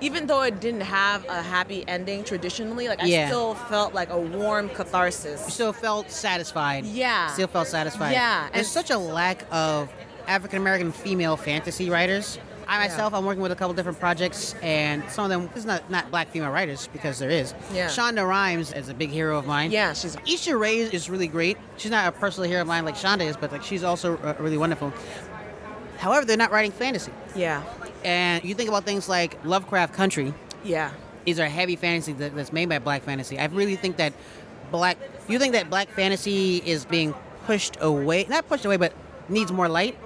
even 0.00 0.26
though 0.26 0.42
it 0.42 0.60
didn't 0.60 0.82
have 0.82 1.24
a 1.28 1.40
happy 1.42 1.84
ending 1.88 2.24
traditionally 2.24 2.88
like 2.88 3.02
i 3.02 3.06
Yeah. 3.06 3.26
still 3.28 3.54
felt 3.54 3.94
like 3.94 4.10
a 4.10 4.18
warm 4.18 4.68
catharsis 4.70 5.42
You 5.44 5.50
Still 5.50 5.72
felt 5.72 6.10
satisfied. 6.10 6.84
Yeah. 6.84 7.28
Still 7.28 7.46
felt 7.48 7.68
satisfied. 7.68 8.12
Yeah, 8.12 8.48
There's 8.52 8.66
and- 8.66 8.72
such 8.86 8.90
a 8.90 8.98
lack 8.98 9.44
of 9.50 9.88
African 10.26 10.58
American 10.58 10.90
female 10.92 11.36
fantasy 11.36 11.90
writers. 11.90 12.38
I 12.66 12.78
myself, 12.78 13.12
I'm 13.12 13.26
working 13.26 13.42
with 13.42 13.52
a 13.52 13.54
couple 13.56 13.74
different 13.74 14.00
projects, 14.00 14.54
and 14.62 15.02
some 15.10 15.24
of 15.26 15.30
them 15.30 15.50
is 15.54 15.66
not 15.66 15.90
not 15.90 16.10
black 16.10 16.30
female 16.30 16.50
writers 16.50 16.88
because 16.94 17.18
there 17.18 17.28
is. 17.28 17.52
Yeah. 17.74 17.88
Shonda 17.88 18.26
Rhimes 18.26 18.72
is 18.72 18.88
a 18.88 18.94
big 18.94 19.10
hero 19.10 19.38
of 19.38 19.46
mine. 19.46 19.70
Yeah, 19.70 19.92
she's- 19.92 20.16
Issa 20.26 20.56
Rae 20.56 20.78
is 20.78 21.10
really 21.10 21.28
great. 21.28 21.58
She's 21.76 21.90
not 21.90 22.08
a 22.08 22.12
personal 22.12 22.48
hero 22.48 22.62
of 22.62 22.66
mine 22.66 22.86
like 22.86 22.94
Shonda 22.96 23.26
is, 23.26 23.36
but 23.36 23.52
like 23.52 23.62
she's 23.62 23.84
also 23.84 24.16
uh, 24.24 24.34
really 24.38 24.56
wonderful. 24.56 24.92
However, 25.98 26.24
they're 26.26 26.36
not 26.38 26.50
writing 26.52 26.72
fantasy. 26.72 27.12
yeah 27.36 27.62
And 28.04 28.44
you 28.44 28.54
think 28.54 28.68
about 28.68 28.84
things 28.84 29.08
like 29.08 29.42
Lovecraft 29.44 29.94
Country. 29.94 30.34
yeah 30.62 30.92
These 31.24 31.40
are 31.40 31.46
heavy 31.46 31.76
fantasy 31.76 32.12
that, 32.14 32.36
that's 32.36 32.52
made 32.52 32.68
by 32.68 32.78
black 32.78 33.02
fantasy. 33.02 33.38
I 33.38 33.46
really 33.46 33.76
think 33.76 33.96
that 33.96 34.12
black. 34.70 34.98
You 35.28 35.38
think 35.38 35.54
that 35.54 35.70
black 35.70 35.88
fantasy 35.88 36.58
is 36.58 36.84
being 36.84 37.14
pushed 37.46 37.76
away? 37.80 38.26
Not 38.28 38.46
pushed 38.48 38.64
away, 38.64 38.76
but 38.76 38.92
needs 39.28 39.50
more 39.50 39.68
light. 39.68 39.96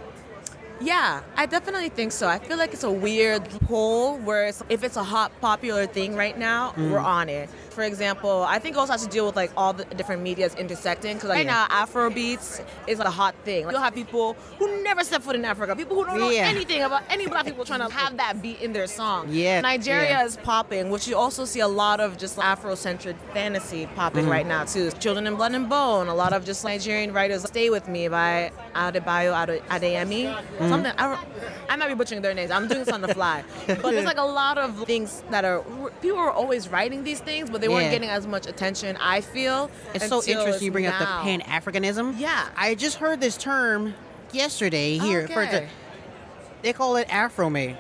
Yeah, 0.81 1.23
I 1.37 1.47
definitely 1.47 1.89
think 1.89 2.13
so. 2.13 2.29
I 2.29 2.39
feel 2.39 2.57
like 2.57 2.73
it's 2.73 2.85
a 2.85 2.91
weird 2.91 3.49
pull 3.67 4.19
where 4.19 4.47
it's, 4.47 4.63
if 4.69 4.85
it's 4.85 4.97
a 4.97 5.03
hot, 5.03 5.33
popular 5.41 5.87
thing 5.87 6.15
right 6.15 6.39
now, 6.39 6.73
Mm. 6.77 6.91
we're 6.93 6.99
on 6.99 7.29
it. 7.29 7.49
For 7.71 7.83
example, 7.85 8.45
I 8.49 8.59
think 8.59 8.75
it 8.77 8.79
also 8.79 8.93
has 8.93 9.03
to 9.05 9.09
deal 9.09 9.27
with 9.27 9.37
like 9.37 9.51
all 9.57 9.73
the 9.73 9.85
different 9.85 10.23
medias 10.23 10.55
intersecting. 10.57 11.15
Because 11.15 11.31
right 11.31 11.45
Yeah. 11.47 11.53
now, 11.53 11.67
Afro 11.71 12.11
beats 12.11 12.61
is 12.89 12.99
a 13.01 13.11
hot 13.11 13.35
thing. 13.45 13.67
Like, 13.67 13.73
you'll 13.73 13.83
have 13.83 13.95
people 13.95 14.37
who 14.59 14.83
never 14.83 15.05
set 15.05 15.23
foot 15.23 15.37
in 15.37 15.45
Africa, 15.45 15.77
people 15.77 15.97
who 15.97 16.05
don't 16.05 16.19
know 16.19 16.31
Yeah. 16.31 16.47
anything 16.49 16.83
about 16.83 17.03
any 17.09 17.27
black 17.27 17.45
people 17.45 17.65
trying 17.65 17.81
to 17.89 17.93
have 17.95 18.17
that 18.17 18.43
beat 18.43 18.61
in 18.61 18.73
their 18.73 18.87
song. 18.89 19.29
Yeah, 19.31 19.61
Nigeria 19.61 20.11
yeah. 20.11 20.25
is 20.25 20.37
popping, 20.37 20.91
which 20.91 21.07
you 21.07 21.17
also 21.17 21.45
see 21.45 21.61
a 21.61 21.69
lot 21.69 22.01
of 22.01 22.19
just 22.19 22.39
Afro-centered 22.39 23.17
fantasy 23.33 23.87
popping 23.95 24.23
Mm-hmm. 24.23 24.31
right 24.33 24.47
now 24.47 24.65
too. 24.65 24.91
Children 24.93 25.27
in 25.29 25.37
Blood 25.37 25.55
and 25.55 25.69
Bone, 25.69 26.09
a 26.09 26.15
lot 26.15 26.33
of 26.33 26.45
just 26.45 26.65
Nigerian 26.65 27.13
writers. 27.13 27.43
Stay 27.45 27.71
with 27.71 27.87
Me 27.89 28.09
by 28.09 28.51
Adebayo 28.75 29.33
Ade- 29.41 29.63
Adeyemi. 29.71 30.35
Mm-hmm. 30.71 30.85
Something 30.85 30.93
I, 30.99 31.25
I 31.69 31.77
might 31.77 31.89
be 31.89 31.95
butchering 31.95 32.23
their 32.23 32.35
names. 32.35 32.51
I'm 32.51 32.69
doing 32.69 32.81
this 32.85 32.93
on 32.93 33.01
the 33.01 33.09
fly, 33.15 33.45
but 33.67 33.83
there's 33.83 34.05
like 34.05 34.19
a 34.19 34.23
lot 34.23 34.59
of 34.59 34.85
things 34.87 35.23
that 35.31 35.45
are 35.45 35.63
people 36.03 36.19
are 36.19 36.31
always 36.31 36.69
writing 36.69 37.05
these 37.05 37.21
things, 37.21 37.51
but 37.51 37.61
they 37.61 37.69
weren't 37.69 37.85
Yeah. 37.87 37.91
getting 37.93 38.11
as 38.11 38.27
much 38.27 38.47
attention. 38.47 38.97
I 39.01 39.21
feel 39.21 39.71
It's 39.95 40.09
so 40.09 40.23
interesting 40.25 40.67
you 40.67 40.73
bring 40.73 40.87
up 40.87 40.99
the. 40.99 41.05
Pan 41.05 41.41
Africanism. 41.43 42.15
Yeah. 42.19 42.49
I 42.57 42.75
just 42.75 42.97
heard 42.99 43.21
this 43.21 43.37
term 43.37 43.95
yesterday 44.33 44.99
here. 44.99 45.27
For 45.29 45.43
Okay. 45.43 45.69
they 46.63 46.73
call 46.73 46.97
it 46.97 47.07
Afro 47.13 47.49
May. 47.51 47.77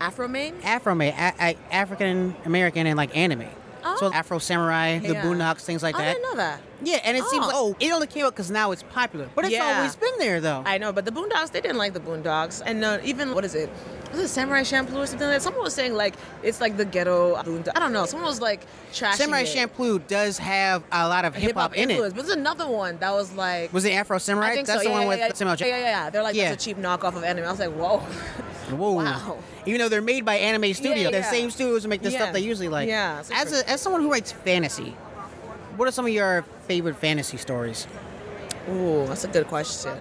Afro 0.00 0.28
main. 0.28 0.54
Afro 0.62 0.94
May, 0.94 1.08
a- 1.10 1.34
a- 1.40 1.56
African 1.74 2.36
American, 2.44 2.86
and 2.86 2.96
like 2.96 3.16
anime. 3.16 3.46
So 3.98 4.12
Afro 4.12 4.38
Samurai, 4.38 4.98
The 4.98 5.14
Yeah. 5.14 5.22
Boondocks, 5.22 5.60
things 5.62 5.82
like 5.82 5.96
that. 5.96 6.02
I 6.02 6.12
didn't 6.12 6.22
know 6.22 6.36
that. 6.36 6.60
Yeah, 6.82 7.00
and 7.04 7.16
it 7.16 7.24
seems 7.24 7.44
Oh. 7.44 7.48
like 7.48 7.56
oh, 7.56 7.76
it 7.80 7.92
only 7.92 8.06
came 8.06 8.24
out 8.24 8.32
because 8.34 8.50
now 8.50 8.70
it's 8.70 8.82
popular, 8.84 9.28
but 9.34 9.44
it's 9.44 9.52
Yeah. 9.54 9.76
always 9.78 9.96
been 9.96 10.16
there 10.18 10.40
though. 10.40 10.62
I 10.64 10.78
know, 10.78 10.92
but 10.92 11.04
the 11.04 11.10
Boondocks, 11.10 11.50
they 11.50 11.60
didn't 11.60 11.76
like 11.78 11.92
the 11.92 12.00
Boondocks. 12.00 12.62
And 12.64 12.84
uh, 12.84 12.98
even, 13.02 13.34
what 13.34 13.44
is 13.44 13.54
it? 13.54 13.68
Was 14.12 14.20
it 14.20 14.28
Samurai 14.28 14.62
Champloo 14.62 14.96
or 14.98 15.06
something 15.06 15.26
like 15.28 15.36
that? 15.36 15.42
Someone 15.42 15.62
was 15.64 15.74
saying, 15.74 15.94
like, 15.94 16.14
it's 16.42 16.60
like 16.60 16.76
the 16.78 16.84
ghetto 16.84 17.34
Boondock. 17.42 17.72
I 17.76 17.80
don't 17.80 17.92
know. 17.92 18.06
Someone 18.06 18.26
was, 18.28 18.40
like, 18.40 18.66
trashing 18.92 19.14
Samurai 19.16 19.40
it. 19.42 19.48
Champloo 19.54 20.06
does 20.06 20.38
have 20.38 20.82
a 20.92 21.06
lot 21.08 21.24
of 21.26 21.34
hip 21.34 21.54
hop 21.56 21.74
in 21.76 21.90
influence. 21.90 22.12
it. 22.14 22.16
But 22.16 22.26
there's 22.26 22.36
another 22.38 22.66
one 22.68 22.96
that 23.00 23.12
was 23.12 23.32
like. 23.32 23.70
Was 23.72 23.84
it 23.84 23.92
Afro 23.92 24.16
Samurai? 24.18 24.48
I 24.50 24.54
think 24.54 24.66
That's 24.66 24.78
so. 24.82 24.84
the 24.84 24.90
yeah, 24.90 24.94
one 24.94 25.02
yeah, 25.02 25.08
with 25.08 25.18
yeah, 25.18 25.32
Samuel 25.34 25.56
yeah, 25.58 25.66
yeah, 25.66 25.78
yeah. 25.78 26.10
They're 26.10 26.22
like 26.22 26.34
Yeah. 26.36 26.50
that's 26.50 26.62
a 26.64 26.64
cheap 26.68 26.78
knockoff 26.78 27.16
of 27.16 27.22
anime. 27.24 27.44
I 27.44 27.50
was 27.50 27.60
like, 27.60 27.72
whoa. 27.72 28.02
Whoa. 28.70 28.92
Wow. 28.92 29.38
Even 29.66 29.80
though 29.80 29.88
they're 29.88 30.00
made 30.02 30.24
by 30.24 30.36
Anime 30.36 30.72
Studio, 30.74 31.10
the 31.10 31.18
yeah. 31.18 31.30
same 31.30 31.50
studios 31.50 31.86
make 31.86 32.02
the 32.02 32.10
Yeah. 32.10 32.18
stuff 32.18 32.32
they 32.32 32.40
usually 32.40 32.68
like. 32.68 32.88
Yeah, 32.88 33.22
As 33.32 33.52
a, 33.52 33.68
as 33.68 33.80
someone 33.80 34.02
who 34.02 34.10
writes 34.10 34.32
fantasy, 34.32 34.90
what 35.76 35.88
are 35.88 35.92
some 35.92 36.06
of 36.06 36.12
your 36.12 36.44
favorite 36.66 36.96
fantasy 36.96 37.36
stories? 37.36 37.86
Ooh, 38.70 39.06
that's 39.06 39.24
a 39.24 39.28
good 39.28 39.46
question. 39.46 39.92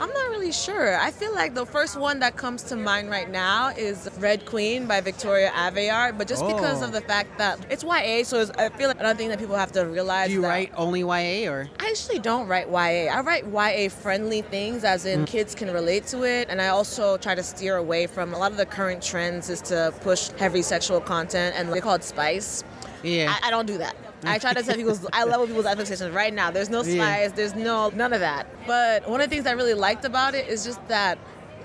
I'm 0.00 0.08
not 0.12 0.30
really 0.30 0.52
sure. 0.52 0.98
I 0.98 1.10
feel 1.10 1.32
like 1.34 1.54
the 1.54 1.64
first 1.64 1.96
one 1.98 2.18
that 2.20 2.36
comes 2.36 2.62
to 2.64 2.76
mind 2.76 3.10
right 3.10 3.30
now 3.30 3.68
is 3.68 4.08
Red 4.18 4.44
Queen 4.44 4.86
by 4.86 5.00
Victoria 5.00 5.50
Aveyard, 5.50 6.18
but 6.18 6.28
just 6.28 6.44
because 6.46 6.82
Oh. 6.82 6.86
of 6.86 6.92
the 6.92 7.00
fact 7.00 7.38
that 7.38 7.58
it's 7.70 7.82
YA, 7.84 8.24
so 8.24 8.40
it's, 8.40 8.50
I 8.52 8.68
feel 8.70 8.88
like 8.88 8.98
another 9.00 9.16
thing 9.16 9.28
that 9.28 9.38
people 9.38 9.56
have 9.56 9.72
to 9.72 9.84
realize. 9.86 10.28
Do 10.28 10.34
you 10.34 10.44
write 10.44 10.72
only 10.76 11.00
YA 11.02 11.48
or? 11.50 11.68
I 11.80 11.86
actually 11.88 12.18
don't 12.18 12.46
write 12.48 12.68
YA. 12.68 13.08
I 13.08 13.20
write 13.20 13.46
YA 13.46 13.88
friendly 13.88 14.42
things, 14.42 14.84
as 14.84 15.04
Mm. 15.04 15.12
in 15.12 15.24
kids 15.26 15.54
can 15.54 15.72
relate 15.72 16.06
to 16.08 16.24
it, 16.24 16.48
and 16.50 16.60
I 16.60 16.68
also 16.68 17.16
try 17.16 17.34
to 17.34 17.42
steer 17.42 17.76
away 17.76 18.06
from 18.06 18.34
a 18.34 18.38
lot 18.38 18.50
of 18.50 18.56
the 18.58 18.66
current 18.66 19.02
trends 19.02 19.48
is 19.48 19.60
to 19.62 19.92
push 20.02 20.28
heavy 20.38 20.62
sexual 20.62 21.00
content, 21.00 21.54
and 21.56 21.72
they 21.72 21.80
call 21.80 21.94
it 21.94 22.04
spice. 22.04 22.64
Yeah. 23.02 23.34
I, 23.42 23.48
I 23.48 23.50
don't 23.50 23.66
do 23.66 23.78
that. 23.78 23.94
I 24.26 24.38
try 24.38 24.52
to 24.54 24.62
tell 24.62 24.74
people 24.76 24.98
I 25.12 25.24
level 25.24 25.46
people's 25.46 25.66
expectations 25.66 26.10
right 26.14 26.32
now. 26.32 26.50
There's 26.50 26.70
no 26.70 26.82
Yeah. 26.82 26.94
spice, 27.04 27.32
there's 27.32 27.54
no 27.54 27.90
none 27.90 28.12
of 28.12 28.20
that. 28.20 28.46
But 28.66 29.08
one 29.08 29.20
of 29.20 29.28
the 29.28 29.34
things 29.34 29.46
I 29.46 29.52
really 29.52 29.74
liked 29.74 30.04
about 30.04 30.34
it 30.34 30.48
is 30.48 30.64
just 30.64 30.86
that 30.88 31.18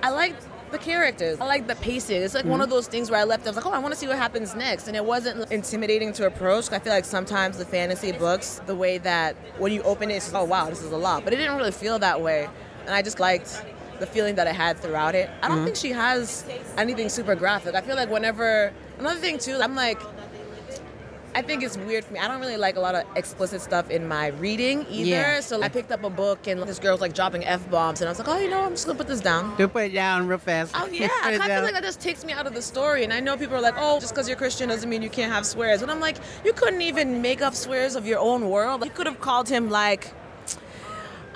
I 0.03 0.09
liked 0.11 0.45
the 0.71 0.77
characters. 0.77 1.39
I 1.41 1.45
like 1.45 1.65
the 1.67 1.75
pacing. 1.75 2.21
It's 2.21 2.35
like 2.35 2.45
one 2.45 2.53
Mm-hmm. 2.55 2.61
of 2.63 2.69
those 2.69 2.87
things 2.87 3.09
where 3.09 3.19
I 3.19 3.23
left. 3.23 3.45
I 3.47 3.49
was 3.49 3.55
like, 3.57 3.65
oh, 3.65 3.71
I 3.71 3.79
want 3.79 3.91
to 3.93 3.99
see 3.99 4.07
what 4.07 4.17
happens 4.17 4.53
next, 4.55 4.87
and 4.87 4.95
it 4.95 5.03
wasn't 5.03 5.51
intimidating 5.51 6.13
to 6.13 6.27
approach. 6.27 6.71
I 6.71 6.77
feel 6.79 6.93
like 6.93 7.05
sometimes 7.05 7.57
the 7.57 7.65
fantasy 7.65 8.11
books, 8.11 8.61
the 8.67 8.75
way 8.75 8.99
that 8.99 9.35
when 9.57 9.71
you 9.71 9.81
open 9.81 10.11
it, 10.11 10.15
it's 10.17 10.31
oh 10.33 10.43
wow, 10.43 10.69
this 10.69 10.83
is 10.83 10.91
a 10.91 10.97
lot. 10.97 11.23
But 11.23 11.33
it 11.33 11.37
didn't 11.37 11.57
really 11.57 11.71
feel 11.71 11.97
that 11.99 12.21
way, 12.21 12.47
and 12.85 12.93
I 12.93 13.01
just 13.01 13.19
liked 13.19 13.63
the 13.99 14.05
feeling 14.05 14.35
that 14.35 14.47
I 14.47 14.51
had 14.53 14.77
throughout 14.79 15.15
it. 15.15 15.29
I 15.41 15.47
don't 15.47 15.57
Mm-hmm. 15.57 15.65
think 15.65 15.75
she 15.75 15.89
has 15.91 16.45
anything 16.77 17.09
super 17.09 17.33
graphic. 17.35 17.73
I 17.75 17.81
feel 17.81 17.95
like 17.95 18.09
whenever 18.11 18.71
another 18.99 19.19
thing 19.19 19.37
too, 19.39 19.57
I'm 19.61 19.75
like. 19.75 19.99
I 21.39 21.41
think 21.41 21.63
it's 21.63 21.77
weird 21.77 22.03
for 22.03 22.11
me. 22.11 22.19
I 22.19 22.27
don't 22.27 22.41
really 22.41 22.57
like 22.57 22.75
a 22.75 22.81
lot 22.81 22.95
of 22.95 23.05
explicit 23.15 23.61
stuff 23.61 23.89
in 23.89 24.05
my 24.05 24.27
reading 24.27 24.85
either. 24.89 25.09
Yeah. 25.09 25.39
So 25.39 25.61
I 25.61 25.69
picked 25.69 25.89
up 25.89 26.03
a 26.03 26.09
book 26.09 26.47
and 26.47 26.61
this 26.63 26.79
girl's 26.79 26.99
like 26.99 27.13
dropping 27.13 27.45
f 27.45 27.61
bombs, 27.71 28.01
and 28.01 28.09
I 28.09 28.11
was 28.11 28.19
like, 28.19 28.27
oh, 28.27 28.37
you 28.39 28.49
know, 28.49 28.59
I'm 28.59 28.71
just 28.71 28.85
gonna 28.85 28.97
put 28.97 29.07
this 29.07 29.21
down. 29.21 29.55
Do 29.55 29.65
put 29.69 29.85
it 29.85 29.93
down 29.93 30.27
real 30.27 30.37
fast. 30.37 30.73
Oh 30.75 30.85
yeah, 30.91 31.07
I 31.23 31.37
feel 31.37 31.63
like 31.63 31.73
that 31.73 31.81
just 31.83 32.01
takes 32.01 32.25
me 32.25 32.33
out 32.33 32.45
of 32.45 32.53
the 32.53 32.61
story. 32.61 33.05
And 33.05 33.13
I 33.13 33.21
know 33.21 33.37
people 33.37 33.55
are 33.55 33.61
like, 33.61 33.75
"Oh, 33.77 34.01
just 34.01 34.13
because 34.13 34.27
you're 34.27 34.35
Christian 34.35 34.67
doesn't 34.67 34.89
mean 34.89 35.01
you 35.01 35.09
can't 35.09 35.31
have 35.31 35.45
swears." 35.45 35.79
But 35.79 35.89
I'm 35.89 36.01
like, 36.01 36.17
you 36.43 36.51
couldn't 36.51 36.81
even 36.81 37.21
make 37.21 37.41
up 37.41 37.55
swears 37.55 37.95
of 37.95 38.05
your 38.05 38.19
own 38.19 38.49
world. 38.49 38.83
You 38.83 38.91
could 38.91 39.05
have 39.07 39.21
called 39.21 39.47
him 39.47 39.69
like, 39.69 40.11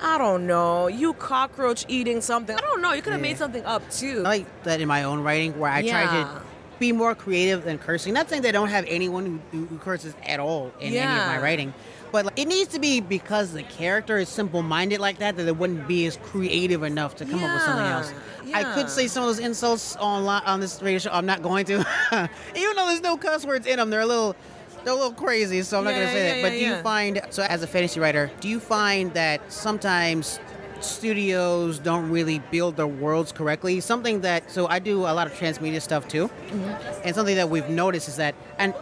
I 0.02 0.18
don't 0.18 0.46
know, 0.48 0.88
you 0.88 1.14
cockroach 1.14 1.86
eating 1.88 2.20
something. 2.20 2.58
I 2.58 2.60
don't 2.60 2.82
know. 2.82 2.92
You 2.92 3.02
could 3.02 3.14
have 3.14 3.22
Yeah. 3.22 3.30
made 3.30 3.38
something 3.38 3.64
up 3.64 3.90
too. 3.90 4.20
I 4.26 4.30
like 4.30 4.64
that 4.64 4.82
in 4.82 4.88
my 4.90 5.04
own 5.04 5.22
writing, 5.22 5.58
where 5.58 5.72
I 5.72 5.82
try 5.82 6.04
to 6.08 6.42
be 6.80 6.92
more 6.92 7.16
creative 7.16 7.64
than 7.64 7.78
cursing. 7.78 8.14
Not 8.14 8.30
saying 8.30 8.42
they 8.42 8.52
don't 8.52 8.70
have 8.70 8.86
anyone 8.88 9.42
who, 9.52 9.66
who 9.66 9.78
curses 9.78 10.14
at 10.26 10.40
all 10.40 10.72
in 10.80 10.94
any 10.94 10.98
of 10.98 11.28
my 11.28 11.40
writing, 11.40 11.74
but 12.12 12.26
like, 12.26 12.40
it 12.40 12.48
needs 12.48 12.70
to 12.74 12.80
be 12.80 13.02
because 13.02 13.54
the 13.54 13.64
character 13.64 14.20
is 14.20 14.30
simple-minded 14.30 15.00
like 15.00 15.18
that 15.18 15.36
that 15.36 15.48
it 15.48 15.58
wouldn't 15.58 15.88
be 15.88 16.06
as 16.06 16.18
creative 16.18 16.84
enough 16.84 17.16
to 17.16 17.26
come 17.26 17.44
up 17.44 17.54
with 17.54 17.64
something 17.64 17.86
Yeah, 17.86 17.98
else. 17.98 18.14
I 18.54 18.76
could 18.76 18.90
say 18.90 19.08
some 19.08 19.24
of 19.24 19.30
those 19.30 19.40
insults 19.40 19.96
on 19.96 20.24
on 20.28 20.60
this 20.60 20.82
radio 20.82 21.00
show. 21.00 21.12
I'm 21.12 21.26
not 21.26 21.42
going 21.42 21.66
to, 21.66 21.74
even 22.56 22.76
though 22.76 22.88
there's 22.88 23.02
no 23.02 23.18
cuss 23.18 23.46
words 23.46 23.66
in 23.66 23.78
them. 23.78 23.90
They're 23.90 24.02
a 24.02 24.06
little. 24.06 24.36
They're 24.84 24.92
a 24.92 24.98
little 24.98 25.14
crazy, 25.14 25.62
so 25.62 25.78
I'm 25.78 25.86
not 25.86 25.92
going 25.92 26.08
to 26.08 26.12
say 26.12 26.28
yeah, 26.28 26.34
that. 26.36 26.42
But 26.42 26.60
yeah, 26.60 26.60
do 26.60 26.76
you 26.76 26.84
find 26.84 27.22
so 27.30 27.44
as 27.44 27.64
a 27.64 27.68
fantasy 27.68 28.02
writer, 28.02 28.30
do 28.42 28.50
you 28.50 28.60
find 28.60 29.14
that 29.14 29.50
sometimes 29.50 30.42
studios 30.84 31.80
don't 31.80 32.10
really 32.10 32.40
build 32.52 32.76
their 32.78 32.88
worlds 32.88 33.32
correctly? 33.32 33.80
Something 33.80 34.22
that 34.22 34.52
so 34.52 34.68
I 34.68 34.80
do 34.80 35.02
a 35.02 35.14
lot 35.14 35.28
of 35.28 35.34
transmedia 35.34 35.82
stuff 35.82 36.08
too, 36.08 36.28
Mm-hmm. 36.28 37.02
and 37.06 37.16
something 37.16 37.36
that 37.36 37.50
we've 37.50 37.70
noticed 37.70 38.08
is 38.08 38.18
that 38.18 38.36
and 38.58 38.74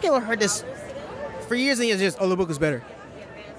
people 0.00 0.18
have 0.18 0.24
heard 0.28 0.40
this 0.40 0.64
for 1.48 1.54
years 1.54 1.78
and 1.78 1.88
years. 1.88 2.00
Just 2.00 2.18
oh, 2.20 2.28
the 2.28 2.36
book 2.36 2.50
is 2.50 2.58
better. 2.58 2.82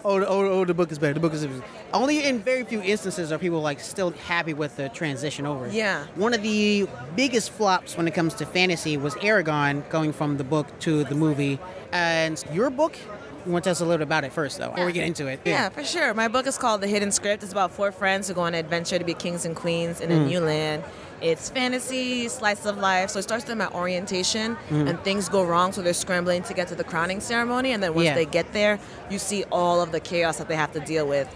Oh, 0.04 0.20
the, 0.20 0.28
oh, 0.28 0.42
oh, 0.62 0.66
the 0.66 0.74
book 0.74 0.92
is 0.92 0.98
better. 0.98 1.14
The 1.14 1.20
book 1.20 1.34
is 1.34 1.46
only 1.94 2.24
in 2.26 2.40
very 2.40 2.64
few 2.64 2.82
instances 2.82 3.32
are 3.32 3.38
people 3.38 3.62
like 3.62 3.80
still 3.80 4.10
happy 4.10 4.56
with 4.56 4.76
the 4.76 4.90
transition 4.90 5.46
over. 5.46 5.68
Yeah. 5.68 6.08
One 6.16 6.34
of 6.34 6.42
the 6.42 6.88
biggest 7.16 7.52
flops 7.52 7.96
when 7.98 8.08
it 8.08 8.16
comes 8.16 8.34
to 8.36 8.48
fantasy 8.48 8.98
was 8.98 9.14
Eragon 9.16 9.88
going 9.90 10.12
from 10.12 10.38
the 10.38 10.44
book 10.44 10.68
to 10.80 11.04
the 11.04 11.14
movie. 11.14 11.60
And 11.92 12.44
your 12.52 12.72
book, 12.72 12.98
want 13.46 13.64
to 13.64 13.68
tell 13.68 13.72
us 13.72 13.80
a 13.82 13.86
little 13.86 13.98
bit 14.00 14.04
about 14.08 14.24
it 14.24 14.32
first, 14.34 14.58
though, 14.58 14.70
before 14.70 14.86
we 14.86 14.92
get 14.92 15.06
into 15.08 15.28
it. 15.28 15.40
Yeah, 15.46 15.70
for 15.70 15.84
sure. 15.84 16.14
My 16.14 16.28
book 16.28 16.48
is 16.48 16.58
called 16.58 16.82
The 16.82 16.88
Hidden 16.88 17.12
Script. 17.12 17.44
It's 17.44 17.52
about 17.52 17.72
four 17.72 17.92
friends 17.92 18.28
who 18.28 18.34
go 18.34 18.42
on 18.42 18.54
an 18.54 18.60
adventure 18.60 18.98
to 19.00 19.06
be 19.06 19.14
kings 19.14 19.46
and 19.46 19.56
queens 19.56 20.00
in 20.02 20.12
a 20.12 20.16
Mm. 20.16 20.28
new 20.28 20.40
land. 20.42 20.84
It's 21.22 21.50
fantasy, 21.50 22.28
slice 22.30 22.66
of 22.66 22.78
life. 22.78 23.12
So 23.12 23.20
it 23.20 23.24
starts 23.24 23.44
them 23.46 23.62
at 23.62 23.74
orientation, 23.74 24.58
Mm. 24.70 24.90
and 24.90 25.04
things 25.04 25.30
go 25.30 25.44
wrong, 25.44 25.72
so 25.72 25.82
they're 25.82 25.94
scrambling 25.94 26.42
to 26.44 26.54
get 26.54 26.68
to 26.70 26.76
the 26.76 26.84
crowning 26.84 27.20
ceremony. 27.20 27.72
And 27.74 27.82
then 27.84 27.94
once 27.94 28.06
Yeah. 28.06 28.16
they 28.16 28.26
get 28.26 28.54
there, 28.54 28.80
you 29.10 29.20
see 29.20 29.44
all 29.52 29.82
of 29.82 29.92
the 29.92 30.00
chaos 30.00 30.38
that 30.38 30.48
they 30.48 30.56
have 30.56 30.72
to 30.74 30.80
deal 30.80 31.06
with. 31.08 31.28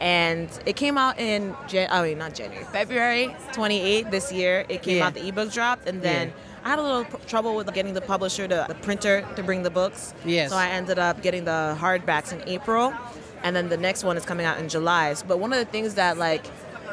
And 0.00 0.48
it 0.66 0.76
came 0.76 0.98
out 0.98 1.18
in, 1.20 1.54
Jan- 1.68 1.88
I 1.90 2.02
mean, 2.02 2.18
not 2.18 2.34
January, 2.34 2.64
February 2.72 3.36
28th 3.52 4.10
this 4.10 4.32
year. 4.32 4.64
It 4.68 4.82
came 4.82 4.98
Yeah. 4.98 5.06
out, 5.06 5.14
the 5.14 5.26
ebook 5.28 5.52
dropped, 5.52 5.88
and 5.88 6.02
then 6.02 6.28
Yeah. 6.28 6.32
I 6.64 6.70
had 6.70 6.78
a 6.78 6.82
little 6.82 7.04
pr- 7.04 7.26
trouble 7.26 7.54
with 7.54 7.72
getting 7.74 7.92
the 7.92 8.00
publisher, 8.00 8.48
to, 8.48 8.64
the 8.66 8.74
printer, 8.74 9.26
to 9.36 9.42
bring 9.42 9.62
the 9.62 9.70
books. 9.70 10.14
Yes. 10.24 10.50
So 10.50 10.56
I 10.56 10.68
ended 10.68 10.98
up 10.98 11.22
getting 11.22 11.44
the 11.44 11.76
hardbacks 11.78 12.32
in 12.32 12.46
April, 12.48 12.94
and 13.42 13.54
then 13.54 13.68
the 13.68 13.76
next 13.76 14.02
one 14.02 14.16
is 14.16 14.24
coming 14.24 14.46
out 14.46 14.58
in 14.58 14.68
July. 14.68 15.14
But 15.28 15.38
one 15.38 15.52
of 15.52 15.58
the 15.58 15.66
things 15.66 15.94
that 15.94 16.16
like 16.16 16.44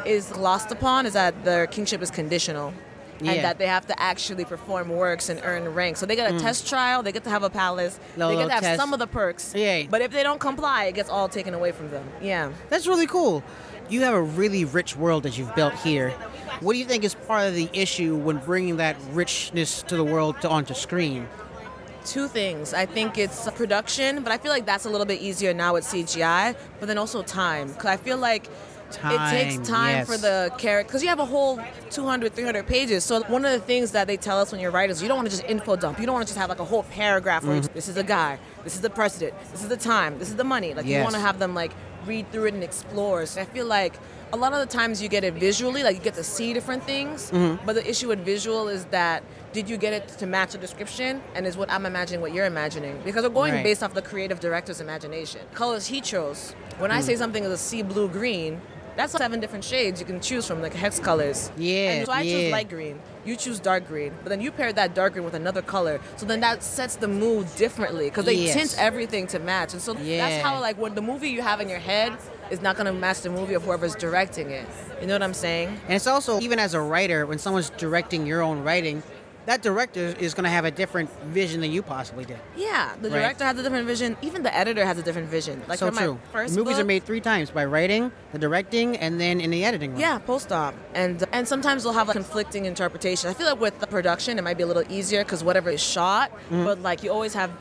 is 0.06 0.36
lost 0.36 0.72
upon 0.72 1.06
is 1.06 1.14
that 1.14 1.46
their 1.46 1.68
kingship 1.68 2.02
is 2.02 2.12
conditional. 2.12 2.74
Yeah. 3.22 3.34
And 3.34 3.44
that 3.44 3.60
they 3.60 3.68
have 3.68 3.86
to 3.86 4.02
actually 4.02 4.46
perform 4.46 4.90
works 4.90 5.30
and 5.30 5.40
earn 5.44 5.72
rank. 5.76 5.98
So 5.98 6.08
they 6.08 6.16
get 6.16 6.32
a 6.32 6.34
mm. 6.34 6.42
test 6.42 6.68
trial, 6.68 7.04
they 7.04 7.12
get 7.12 7.24
to 7.26 7.30
have 7.30 7.44
a 7.44 7.52
palace, 7.52 8.00
Little- 8.18 8.32
they 8.32 8.38
get 8.38 8.48
to 8.48 8.54
have 8.54 8.64
test. 8.64 8.80
some 8.80 8.94
of 8.94 9.00
the 9.00 9.06
perks. 9.06 9.54
Yeah. 9.56 9.84
But 9.92 10.02
if 10.02 10.12
they 10.12 10.24
don't 10.24 10.40
comply, 10.40 10.86
it 10.86 10.96
gets 10.96 11.08
all 11.08 11.30
taken 11.30 11.54
away 11.54 11.72
from 11.72 11.92
them. 11.92 12.04
Yeah. 12.20 12.52
That's 12.70 12.88
really 12.88 13.06
cool. 13.06 13.44
You 13.92 14.02
have 14.04 14.14
a 14.14 14.22
really 14.22 14.64
rich 14.64 14.96
world 14.96 15.24
that 15.24 15.38
you've 15.38 15.54
built 15.54 15.74
here. 15.74 16.12
What 16.62 16.74
do 16.74 16.80
you 16.80 16.86
think 16.86 17.04
is 17.04 17.14
part 17.14 17.48
of 17.48 17.56
the 17.56 17.70
issue 17.74 18.16
when 18.16 18.38
bringing 18.38 18.78
that 18.78 18.96
richness 19.12 19.84
to 19.84 19.98
the 19.98 20.04
world 20.04 20.40
to 20.42 20.50
onto 20.50 20.74
screen? 20.74 21.28
Two 22.06 22.30
things. 22.30 22.74
I 22.74 22.86
think 22.86 23.18
it's 23.18 23.50
production, 23.52 24.24
but 24.24 24.32
I 24.32 24.38
feel 24.38 24.52
like 24.52 24.66
that's 24.66 24.86
a 24.86 24.90
little 24.90 25.06
bit 25.06 25.20
easier 25.20 25.54
now 25.54 25.74
with 25.74 25.84
CGI, 25.84 26.56
but 26.80 26.86
then 26.86 26.98
also 26.98 27.22
time. 27.22 27.68
Because 27.68 27.88
I 27.88 27.98
feel 27.98 28.18
like 28.18 28.48
it 28.94 29.30
takes 29.30 29.68
time 29.68 29.98
yes. 29.98 30.08
for 30.08 30.18
the 30.18 30.54
character, 30.58 30.88
because 30.88 31.04
you 31.04 31.10
have 31.10 31.20
a 31.20 31.26
whole 31.26 31.60
200, 31.90 32.34
300 32.34 32.66
pages. 32.66 33.04
So 33.04 33.24
one 33.24 33.44
of 33.44 33.52
the 33.52 33.60
things 33.60 33.92
that 33.92 34.08
they 34.08 34.16
tell 34.16 34.40
us 34.40 34.54
when 34.54 34.62
you're 34.62 34.72
writers, 34.72 35.02
you 35.02 35.10
don't 35.10 35.18
want 35.18 35.30
to 35.30 35.36
just 35.36 35.48
info 35.50 35.76
dump. 35.76 36.00
You 36.00 36.06
don't 36.06 36.14
want 36.14 36.26
to 36.28 36.32
just 36.32 36.40
have 36.40 36.50
like 36.50 36.60
a 36.60 36.66
whole 36.66 36.84
paragraph 36.84 37.44
where 37.44 37.60
Mm-hmm. 37.60 37.74
this 37.74 37.90
is 37.90 37.98
a 37.98 38.04
guy, 38.04 38.40
this 38.64 38.76
is 38.76 38.82
the 38.82 38.90
president, 38.90 39.38
this 39.52 39.62
is 39.62 39.68
the 39.68 39.76
time, 39.76 40.18
this 40.18 40.30
is 40.30 40.38
the 40.38 40.46
money. 40.46 40.74
Like 40.74 40.86
you 40.86 41.00
want 41.02 41.16
to 41.16 41.20
have 41.20 41.40
them 41.40 41.54
like 41.54 41.74
read 42.06 42.32
through 42.32 42.46
it 42.46 42.54
and 42.54 42.64
explore. 42.64 43.26
So 43.26 43.42
I 43.42 43.46
feel 43.46 43.66
like 43.66 43.94
a 44.34 44.38
lot 44.38 44.54
of 44.54 44.60
the 44.60 44.66
times 44.66 45.02
you 45.02 45.10
get 45.10 45.24
it 45.24 45.34
visually, 45.34 45.84
like 45.84 45.96
you 45.98 46.02
get 46.02 46.14
to 46.16 46.24
see 46.24 46.54
different 46.54 46.84
things. 46.84 47.32
Mm-hmm. 47.32 47.66
But 47.66 47.74
the 47.76 47.90
issue 47.90 48.08
with 48.08 48.24
visual 48.26 48.68
is 48.70 48.86
that 48.86 49.24
did 49.54 49.70
you 49.70 49.76
get 49.78 49.92
it 49.92 50.08
to 50.20 50.26
match 50.26 50.54
the 50.54 50.58
description? 50.58 51.22
And 51.36 51.46
is 51.46 51.58
what 51.58 51.70
I'm 51.70 51.86
imagining 51.86 52.22
what 52.22 52.34
you're 52.34 52.46
imagining 52.46 53.02
because 53.04 53.24
we're 53.24 53.30
going 53.30 53.54
Right. 53.54 53.64
based 53.64 53.84
off 53.84 53.94
the 53.94 54.02
creative 54.02 54.40
director's 54.40 54.80
imagination. 54.80 55.42
Colors 55.54 55.88
he 55.88 56.00
chose. 56.02 56.56
When 56.80 56.90
Mm. 56.92 56.96
I 56.96 57.02
say 57.02 57.16
something 57.18 57.44
is 57.44 57.52
a 57.52 57.58
sea 57.58 57.82
blue 57.84 58.08
green. 58.08 58.62
That's 58.96 59.14
seven 59.14 59.40
different 59.40 59.64
shades 59.64 60.00
you 60.00 60.06
can 60.06 60.20
choose 60.20 60.46
from, 60.46 60.62
like 60.62 60.74
hex 60.74 61.00
colors. 61.00 61.52
Yeah, 61.58 61.92
And 61.92 62.06
so 62.06 62.12
I 62.12 62.22
yeah. 62.22 62.38
choose 62.40 62.52
light 62.52 62.70
green. 62.70 63.00
You 63.26 63.36
choose 63.36 63.60
dark 63.60 63.88
green. 63.88 64.14
But 64.24 64.30
then 64.30 64.42
you 64.42 64.52
pair 64.52 64.74
that 64.74 64.94
dark 64.94 65.14
green 65.14 65.24
with 65.26 65.34
another 65.34 65.62
color. 65.62 66.00
So 66.18 66.26
then 66.26 66.40
that 66.42 66.62
sets 66.64 66.96
the 66.96 67.08
mood 67.08 67.48
differently 67.56 68.06
because 68.10 68.26
they 68.26 68.34
Yes. 68.34 68.54
tint 68.54 68.76
everything 68.78 69.28
to 69.28 69.40
match. 69.40 69.74
And 69.74 69.82
so 69.82 69.96
Yeah. 69.98 70.28
that's 70.30 70.44
how 70.44 70.60
like 70.60 70.78
when 70.78 70.96
the 70.96 71.02
movie 71.02 71.30
you 71.30 71.42
have 71.42 71.62
in 71.62 71.70
your 71.70 71.80
head 71.80 72.14
is 72.50 72.62
not 72.62 72.76
gonna 72.76 72.92
match 72.94 73.22
the 73.22 73.30
movie 73.30 73.54
of 73.54 73.64
whoever's 73.64 73.96
directing 73.96 74.50
it. 74.52 74.66
You 75.00 75.08
know 75.08 75.14
what 75.14 75.24
I'm 75.24 75.34
saying? 75.34 75.70
And 75.88 75.96
it's 75.96 76.08
also, 76.08 76.40
even 76.42 76.60
as 76.60 76.74
a 76.74 76.82
writer, 76.82 77.26
when 77.26 77.40
someone's 77.40 77.70
directing 77.72 78.26
your 78.28 78.42
own 78.42 78.64
writing, 78.64 79.02
that 79.46 79.62
director 79.62 80.14
is 80.20 80.34
going 80.34 80.44
to 80.44 80.50
have 80.50 80.66
a 80.66 80.72
different 80.72 81.10
vision 81.26 81.62
than 81.62 81.72
you 81.72 81.82
possibly 81.82 82.26
did. 82.26 82.40
Yeah, 82.56 82.92
the 83.02 83.10
Right. 83.10 83.20
director 83.22 83.44
has 83.44 83.58
a 83.58 83.64
different 83.64 83.88
vision. 83.88 84.16
Even 84.22 84.44
the 84.44 84.56
editor 84.56 84.86
has 84.86 84.98
a 84.98 85.02
different 85.04 85.30
vision. 85.30 85.62
Like 85.68 85.80
so 85.80 85.90
true. 85.90 86.20
Movies 86.34 86.56
book, 86.58 86.80
are 86.80 86.84
made 86.84 87.04
three 87.04 87.22
times 87.22 87.50
by 87.50 87.66
writing, 87.66 88.12
the 88.34 88.40
directing, 88.40 88.98
and 88.98 89.20
then 89.20 89.42
in 89.42 89.50
the 89.50 89.66
editing 89.66 89.92
room. 89.92 90.00
Yeah, 90.00 90.20
post 90.20 90.52
op, 90.52 90.74
and 90.94 91.24
and 91.32 91.48
sometimes 91.48 91.84
they'll 91.84 91.94
have 91.94 92.08
like 92.08 92.16
conflicting 92.16 92.66
interpretation. 92.66 93.30
I 93.30 93.34
feel 93.34 93.48
like 93.48 93.60
with 93.60 93.80
the 93.80 93.88
production, 93.88 94.38
it 94.38 94.44
might 94.44 94.58
be 94.58 94.64
a 94.64 94.68
little 94.68 94.84
easier 94.90 95.24
because 95.24 95.44
whatever 95.44 95.70
is 95.70 95.82
shot, 95.82 96.32
Mm-hmm. 96.32 96.64
but 96.66 96.82
like 96.82 97.04
you 97.04 97.12
always 97.12 97.34
have 97.34 97.52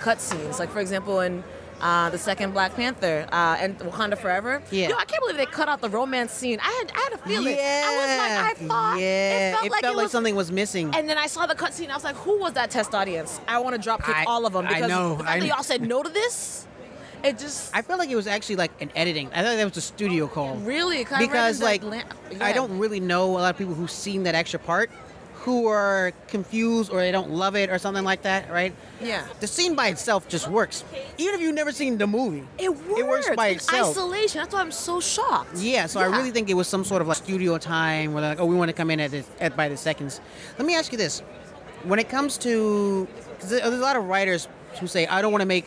cut 0.00 0.20
scenes. 0.20 0.58
Like 0.58 0.70
for 0.70 0.80
example, 0.80 1.20
in 1.20 1.42
uh, 1.80 2.10
the 2.10 2.18
second 2.18 2.52
Black 2.52 2.74
Panther 2.74 3.26
uh, 3.32 3.56
and 3.58 3.78
Wakanda 3.78 4.16
Forever. 4.18 4.62
Yeah. 4.70 4.88
Yo, 4.90 4.96
I 4.96 5.04
can't 5.04 5.22
believe 5.22 5.36
they 5.36 5.46
cut 5.46 5.68
out 5.68 5.80
the 5.80 5.88
romance 5.88 6.32
scene. 6.32 6.58
I 6.62 6.70
had 6.70 6.92
I 6.94 7.00
had 7.00 7.12
a 7.12 7.18
feeling. 7.18 7.56
Yeah. 7.56 7.82
I 7.84 7.96
was 7.96 8.18
like, 8.18 8.64
I 8.64 8.68
thought 8.68 9.00
yeah. 9.00 9.48
it 9.48 9.52
felt 9.52 9.70
like, 9.70 9.84
it 9.84 9.96
was, 9.96 10.10
something 10.10 10.34
was 10.34 10.52
missing. 10.52 10.94
And 10.94 11.08
then 11.08 11.18
I 11.18 11.26
saw 11.26 11.46
the 11.46 11.54
cut 11.54 11.74
scene. 11.74 11.90
I 11.90 11.94
was 11.94 12.04
like, 12.04 12.16
who 12.16 12.38
was 12.38 12.52
that 12.54 12.70
test 12.70 12.94
audience? 12.94 13.40
I 13.48 13.58
want 13.60 13.76
to 13.76 13.82
drop 13.82 14.04
kick 14.04 14.16
I- 14.16 14.24
all 14.24 14.46
of 14.46 14.52
them 14.52 14.66
I 14.66 14.74
because 14.74 14.88
know, 14.88 15.16
the 15.16 15.24
fact 15.24 15.36
I 15.36 15.40
that 15.40 15.46
y'all 15.46 15.62
said 15.62 15.82
no 15.82 16.02
to 16.02 16.08
this. 16.08 16.66
It 17.22 17.38
just 17.38 17.76
I 17.76 17.82
felt 17.82 17.98
like 17.98 18.08
it 18.08 18.16
was 18.16 18.26
actually 18.26 18.56
like 18.56 18.70
an 18.80 18.90
editing. 18.94 19.28
I 19.34 19.42
thought 19.42 19.56
that 19.56 19.64
was 19.64 19.76
a 19.76 19.82
studio 19.82 20.26
call. 20.26 20.56
really 20.56 21.04
because 21.04 21.60
like 21.60 21.82
yeah. 21.82 22.02
I 22.40 22.52
don't 22.54 22.78
really 22.78 22.98
know 22.98 23.32
a 23.32 23.40
lot 23.40 23.50
of 23.50 23.58
people 23.58 23.74
who've 23.74 23.90
seen 23.90 24.22
that 24.22 24.34
extra 24.34 24.58
part 24.58 24.90
who 25.40 25.66
are 25.66 26.12
confused 26.28 26.92
or 26.92 27.00
they 27.00 27.10
don't 27.10 27.30
love 27.30 27.56
it 27.56 27.70
or 27.70 27.78
something 27.78 28.04
like 28.04 28.22
that, 28.22 28.50
right? 28.50 28.74
Yeah. 29.00 29.26
The 29.40 29.46
scene 29.46 29.74
by 29.74 29.88
itself 29.88 30.28
just 30.28 30.48
works. 30.48 30.84
Even 31.16 31.34
if 31.34 31.40
you've 31.40 31.54
never 31.54 31.72
seen 31.72 31.96
the 31.96 32.06
movie. 32.06 32.46
It 32.58 32.68
works. 32.68 33.00
It 33.00 33.06
works 33.06 33.30
by 33.34 33.48
itself. 33.48 33.90
Isolation. 33.90 34.42
That's 34.42 34.52
why 34.52 34.60
I'm 34.60 34.70
so 34.70 35.00
shocked. 35.00 35.56
Yeah, 35.56 35.86
so 35.86 35.98
I 36.00 36.04
really 36.04 36.30
think 36.30 36.50
it 36.50 36.54
was 36.54 36.68
some 36.68 36.84
sort 36.84 37.00
of 37.00 37.08
like 37.08 37.16
studio 37.16 37.56
time 37.56 38.12
where 38.12 38.20
they're 38.20 38.30
like, 38.32 38.40
oh, 38.40 38.44
we 38.44 38.54
want 38.54 38.68
to 38.68 38.74
come 38.74 38.90
in 38.90 39.00
at, 39.00 39.12
this, 39.12 39.26
at 39.40 39.56
by 39.56 39.70
the 39.70 39.78
seconds. 39.78 40.20
Let 40.58 40.66
me 40.66 40.76
ask 40.76 40.92
you 40.92 40.98
this: 40.98 41.20
when 41.84 41.98
it 41.98 42.10
comes 42.10 42.36
to, 42.38 43.08
there's 43.40 43.62
a 43.62 43.70
lot 43.70 43.96
of 43.96 44.04
writers 44.04 44.46
who 44.78 44.86
say, 44.86 45.06
I 45.06 45.22
don't 45.22 45.32
want 45.32 45.40
to 45.40 45.46
make, 45.46 45.64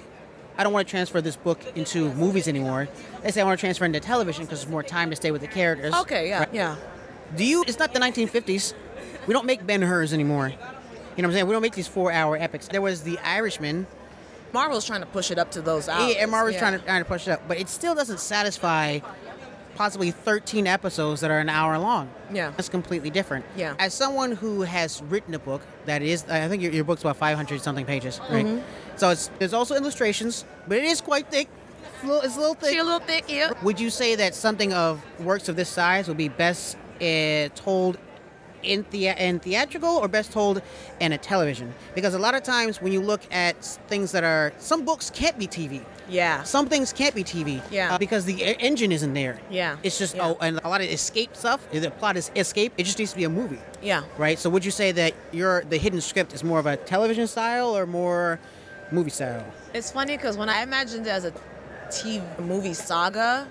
I 0.56 0.64
don't 0.64 0.72
want 0.72 0.88
to 0.88 0.92
transfer 0.92 1.20
this 1.20 1.36
book 1.36 1.60
into 1.76 2.14
movies 2.14 2.48
anymore. 2.48 2.88
They 3.24 3.32
say 3.32 3.42
I 3.42 3.44
want 3.44 3.60
to 3.60 3.62
transfer 3.62 3.86
into 3.86 4.00
television 4.00 4.46
because 4.46 4.60
there's 4.60 4.72
more 4.72 4.84
time 4.84 5.10
to 5.10 5.16
stay 5.16 5.32
with 5.32 5.42
the 5.42 5.48
characters. 5.48 5.96
Okay. 5.96 6.30
Yeah. 6.30 6.46
Yeah. 6.54 6.76
Do 7.36 7.44
you? 7.44 7.64
It's 7.66 7.80
not 7.80 7.92
the 7.92 8.00
1950s. 8.00 8.76
We 9.28 9.34
don't 9.34 9.46
make 9.46 9.66
Ben 9.66 9.82
Hur's 9.82 10.14
anymore. 10.14 10.50
You 10.50 10.56
know 10.56 10.60
what 11.16 11.26
I'm 11.26 11.32
saying? 11.34 11.48
We 11.48 11.54
don't 11.54 11.62
make 11.62 11.76
these 11.76 11.88
four-hour 11.88 12.38
epics. 12.38 12.68
There 12.68 12.82
was 12.82 13.04
The 13.04 13.18
Irishman. 13.20 13.88
Marvel's 14.52 14.86
trying 14.86 15.02
to 15.02 15.08
push 15.08 15.32
it 15.32 15.40
up 15.40 15.52
to 15.52 15.62
those 15.62 15.88
hours. 15.90 16.14
Yeah, 16.14 16.22
and 16.22 16.32
Marvel's 16.32 16.54
yeah. 16.56 16.60
trying 16.60 16.80
to 16.80 16.86
trying 16.86 17.02
to 17.04 17.08
push 17.08 17.28
it 17.28 17.32
up, 17.32 17.48
but 17.48 17.60
it 17.60 17.70
still 17.70 17.96
doesn't 17.96 18.20
satisfy 18.20 19.00
possibly 19.76 20.12
13 20.12 20.68
episodes 20.68 21.22
that 21.22 21.32
are 21.32 21.40
an 21.40 21.50
hour 21.50 21.78
long. 21.80 22.10
Yeah. 22.32 22.52
that's 22.52 22.70
completely 22.70 23.10
different. 23.10 23.46
Yeah. 23.56 23.76
As 23.80 23.94
someone 23.94 24.32
who 24.32 24.62
has 24.62 25.02
written 25.04 25.34
a 25.34 25.40
book 25.40 25.62
that 25.86 26.02
is, 26.02 26.26
I 26.30 26.48
think 26.48 26.62
your, 26.62 26.72
your 26.72 26.84
book's 26.84 27.02
about 27.02 27.18
500 27.18 27.62
something 27.62 27.86
pages, 27.86 28.20
right? 28.30 28.46
Mm-hmm. 28.46 28.98
So 28.98 29.10
it's 29.10 29.30
there's 29.40 29.54
also 29.54 29.76
illustrations, 29.76 30.46
but 30.68 30.78
it 30.78 30.84
is 30.84 31.02
quite 31.02 31.28
thick. 31.32 31.48
It's 31.96 32.04
a 32.04 32.08
little, 32.08 32.22
it's 32.22 32.36
a 32.36 32.40
little 32.40 32.56
thick. 32.56 32.80
A 32.80 32.84
little 32.84 33.00
thick, 33.00 33.26
yeah. 33.28 33.54
Would 33.64 33.80
you 33.80 33.90
say 33.90 34.16
that 34.16 34.36
something 34.36 34.74
of 34.74 35.04
works 35.20 35.50
of 35.50 35.56
this 35.56 35.70
size 35.70 36.08
would 36.08 36.18
be 36.18 36.30
best 36.30 36.78
uh, 37.02 37.50
told 37.56 37.98
in, 38.64 38.84
thea- 38.86 39.16
in 39.18 39.40
theatrical 39.40 39.90
or 39.98 40.08
best 40.08 40.32
told 40.32 40.62
in 41.00 41.12
a 41.14 41.18
television? 41.18 41.74
Because 41.96 42.14
a 42.14 42.20
lot 42.20 42.36
of 42.36 42.44
times 42.44 42.82
when 42.82 42.92
you 42.94 43.02
look 43.02 43.22
at 43.32 43.64
things 43.88 44.12
that 44.12 44.24
are, 44.24 44.54
some 44.58 44.86
books 44.86 45.10
can't 45.10 45.38
be 45.38 45.48
TV. 45.48 45.84
Yeah. 46.10 46.44
Some 46.44 46.68
things 46.68 46.92
can't 46.92 47.16
be 47.16 47.24
TV. 47.24 47.62
Yeah. 47.72 47.94
uh, 47.94 47.98
because 47.98 48.26
the 48.26 48.34
e- 48.42 48.56
engine 48.60 48.92
isn't 48.92 49.14
there. 49.14 49.40
Yeah. 49.50 49.78
It's 49.84 49.98
just, 49.98 50.16
Yeah. 50.16 50.28
oh, 50.30 50.38
and 50.42 50.60
a 50.64 50.68
lot 50.70 50.82
of 50.82 50.88
escape 50.90 51.36
stuff, 51.36 51.66
the 51.72 51.92
plot 51.92 52.18
is 52.18 52.30
escape, 52.36 52.74
it 52.78 52.84
just 52.84 53.00
needs 53.00 53.12
to 53.12 53.18
be 53.18 53.24
a 53.24 53.30
movie. 53.30 53.60
Yeah. 53.82 54.04
Right? 54.18 54.38
So 54.38 54.50
would 54.50 54.66
you 54.66 54.72
say 54.72 54.92
that 54.94 55.14
your 55.32 55.64
the 55.70 55.78
hidden 55.78 56.02
script 56.02 56.34
is 56.34 56.44
more 56.44 56.60
of 56.60 56.66
a 56.66 56.76
television 56.78 57.28
style 57.28 57.76
or 57.78 57.86
more 57.86 58.40
movie 58.92 59.10
style? 59.12 59.46
It's 59.74 59.92
funny 59.92 60.18
because 60.18 60.38
when 60.38 60.50
I 60.50 60.62
imagined 60.62 61.08
it 61.08 61.10
as 61.10 61.26
a 61.26 61.34
TV 61.90 62.22
movie 62.40 62.74
saga, 62.74 63.48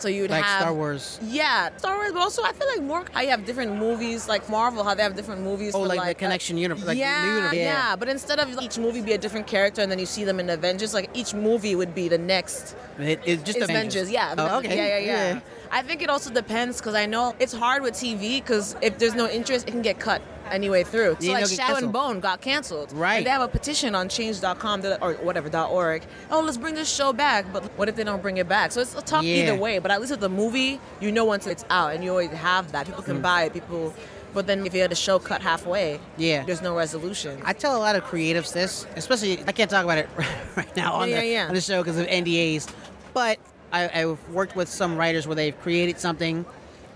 so 0.00 0.08
you'd 0.08 0.30
Like 0.30 0.44
have 0.44 0.62
Star 0.62 0.74
Wars. 0.74 1.18
Yeah, 1.22 1.70
Star 1.76 1.96
Wars, 1.96 2.12
but 2.12 2.20
also 2.20 2.42
I 2.42 2.52
feel 2.52 2.68
like 2.68 2.82
more 2.82 3.04
how 3.12 3.20
you 3.20 3.30
have 3.30 3.44
different 3.44 3.76
movies, 3.76 4.28
like 4.28 4.48
Marvel, 4.48 4.84
how 4.84 4.94
they 4.94 5.02
have 5.02 5.16
different 5.16 5.42
movies. 5.42 5.74
Oh, 5.74 5.82
for 5.82 5.88
like 5.88 6.06
the 6.06 6.14
connection 6.14 6.56
universe, 6.58 6.86
like 6.86 6.98
yeah, 6.98 7.34
universe. 7.34 7.54
yeah, 7.54 7.62
Yeah. 7.90 7.96
But 7.96 8.08
instead 8.08 8.38
of 8.38 8.48
each 8.60 8.78
movie 8.78 9.00
be 9.00 9.12
a 9.12 9.18
different 9.18 9.46
character, 9.46 9.82
and 9.82 9.90
then 9.90 9.98
you 9.98 10.06
see 10.06 10.24
them 10.24 10.40
in 10.40 10.50
Avengers, 10.50 10.94
like 10.94 11.10
each 11.14 11.34
movie 11.34 11.74
would 11.74 11.94
be 11.94 12.08
the 12.08 12.18
next 12.18 12.76
It, 12.98 13.20
it 13.24 13.44
just 13.44 13.58
Avengers. 13.58 13.70
Avengers. 13.70 14.10
Yeah. 14.10 14.34
Oh, 14.38 14.58
okay. 14.58 14.76
Yeah, 14.76 14.98
yeah, 14.98 15.32
yeah. 15.34 15.40
I 15.70 15.82
think 15.82 16.02
it 16.02 16.10
also 16.10 16.30
depends 16.32 16.78
because 16.78 16.94
I 16.94 17.06
know 17.06 17.34
it's 17.38 17.52
hard 17.52 17.82
with 17.82 17.94
TV 17.94 18.36
because 18.42 18.76
if 18.82 18.98
there's 18.98 19.14
no 19.14 19.28
interest, 19.28 19.66
it 19.68 19.72
can 19.72 19.82
get 19.82 19.98
cut 19.98 20.22
anyway 20.50 20.84
through. 20.84 21.16
So 21.20 21.32
like 21.32 21.48
get 21.48 21.82
and. 21.82 21.92
Bone 21.92 22.20
got 22.20 22.40
canceled. 22.40 22.92
Right. 22.92 23.18
And 23.18 23.26
they 23.26 23.30
have 23.30 23.42
a 23.42 23.48
petition 23.48 23.94
on 23.94 24.08
change.com 24.08 24.84
or 25.00 25.14
whatever 25.14 25.48
.org. 25.58 26.02
Oh, 26.30 26.40
let's 26.40 26.56
bring 26.56 26.74
this 26.74 26.92
show 26.92 27.12
back. 27.12 27.46
But 27.52 27.64
what 27.78 27.88
if 27.88 27.96
they 27.96 28.04
don't 28.04 28.22
bring 28.22 28.36
it 28.38 28.48
back? 28.48 28.72
So 28.72 28.80
it's 28.80 28.94
tough 29.04 29.24
Yeah. 29.24 29.44
either 29.44 29.54
way. 29.56 29.78
But 29.78 29.90
at 29.90 30.00
least 30.00 30.10
with 30.10 30.20
the 30.20 30.28
movie, 30.28 30.80
you 31.00 31.12
know 31.12 31.24
once 31.24 31.46
it's 31.46 31.64
out 31.70 31.94
and 31.94 32.02
you 32.04 32.10
always 32.10 32.30
have 32.30 32.72
that. 32.72 32.86
People 32.86 33.02
Mm. 33.02 33.06
can 33.06 33.20
buy 33.22 33.44
it. 33.44 33.52
People. 33.52 33.94
But 34.34 34.46
then 34.46 34.66
if 34.66 34.74
you 34.74 34.82
had 34.82 34.92
a 34.92 34.96
show 34.96 35.18
cut 35.18 35.40
halfway, 35.40 35.98
Yeah. 36.18 36.44
there's 36.44 36.60
no 36.60 36.76
resolution. 36.76 37.40
I 37.44 37.54
tell 37.54 37.74
a 37.76 37.78
lot 37.80 37.96
of 37.96 38.04
creatives 38.04 38.52
this, 38.52 38.86
especially 38.96 39.42
I 39.46 39.52
can't 39.52 39.70
talk 39.70 39.84
about 39.84 39.98
it 39.98 40.08
right 40.56 40.76
now 40.76 40.92
on, 40.92 41.08
Yeah, 41.08 41.20
the, 41.20 41.26
yeah, 41.26 41.48
on 41.48 41.54
the 41.54 41.60
show 41.62 41.82
because 41.82 41.96
of 41.98 42.06
NDAs, 42.06 42.66
but 43.14 43.38
I, 43.72 43.88
I've 44.02 44.18
worked 44.30 44.54
with 44.54 44.68
some 44.68 44.96
writers 44.98 45.26
where 45.26 45.34
they've 45.36 45.58
created 45.62 45.98
something, 45.98 46.44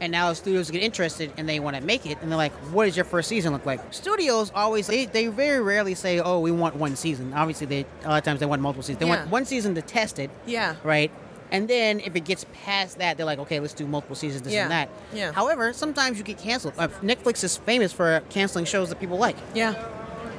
and 0.01 0.11
now 0.13 0.33
studios 0.33 0.71
get 0.71 0.83
interested 0.83 1.33
and 1.37 1.49
they 1.49 1.61
want 1.61 1.77
to 1.77 1.83
make 1.83 2.07
it, 2.07 2.19
and 2.23 2.31
they're 2.31 2.37
like, 2.39 2.53
"What 2.73 2.87
does 2.87 2.97
your 2.97 3.05
first 3.05 3.29
season 3.29 3.53
look 3.53 3.67
like?" 3.67 3.81
Studios 3.93 4.51
always 4.55 4.87
they, 4.87 5.07
they 5.07 5.27
very 5.29 5.61
rarely 5.61 5.95
say, 5.95 6.21
"Oh, 6.21 6.41
we 6.41 6.51
want 6.51 6.77
one 6.77 6.97
season." 6.97 7.33
Obviously, 7.35 7.67
they 7.67 7.87
a 8.05 8.09
lot 8.09 8.19
of 8.19 8.25
times 8.25 8.41
they 8.41 8.47
want 8.47 8.63
multiple 8.63 8.83
seasons. 8.83 8.99
They 9.01 9.07
Yeah. 9.07 9.17
want 9.19 9.31
one 9.31 9.45
season 9.45 9.75
to 9.75 9.83
test 9.83 10.19
it, 10.19 10.31
Yeah. 10.47 10.77
right? 10.85 11.11
And 11.53 11.67
then 11.67 11.99
if 12.01 12.15
it 12.15 12.21
gets 12.25 12.47
past 12.65 12.99
that, 12.99 13.17
they're 13.17 13.27
like, 13.27 13.41
okay, 13.41 13.59
let's 13.59 13.75
do 13.75 13.85
multiple 13.85 14.15
seasons, 14.15 14.43
this 14.43 14.53
Yeah. 14.53 14.63
and 14.63 14.71
that. 14.71 14.89
Yeah. 15.13 15.33
However, 15.33 15.73
sometimes 15.73 16.17
you 16.17 16.23
get 16.23 16.39
canceled. 16.39 16.75
Uh, 16.79 16.87
Netflix 17.03 17.43
is 17.43 17.57
famous 17.57 17.93
for 17.93 18.23
canceling 18.31 18.65
shows 18.65 18.89
that 18.91 19.01
people 19.01 19.19
like. 19.19 19.37
yeah. 19.55 19.75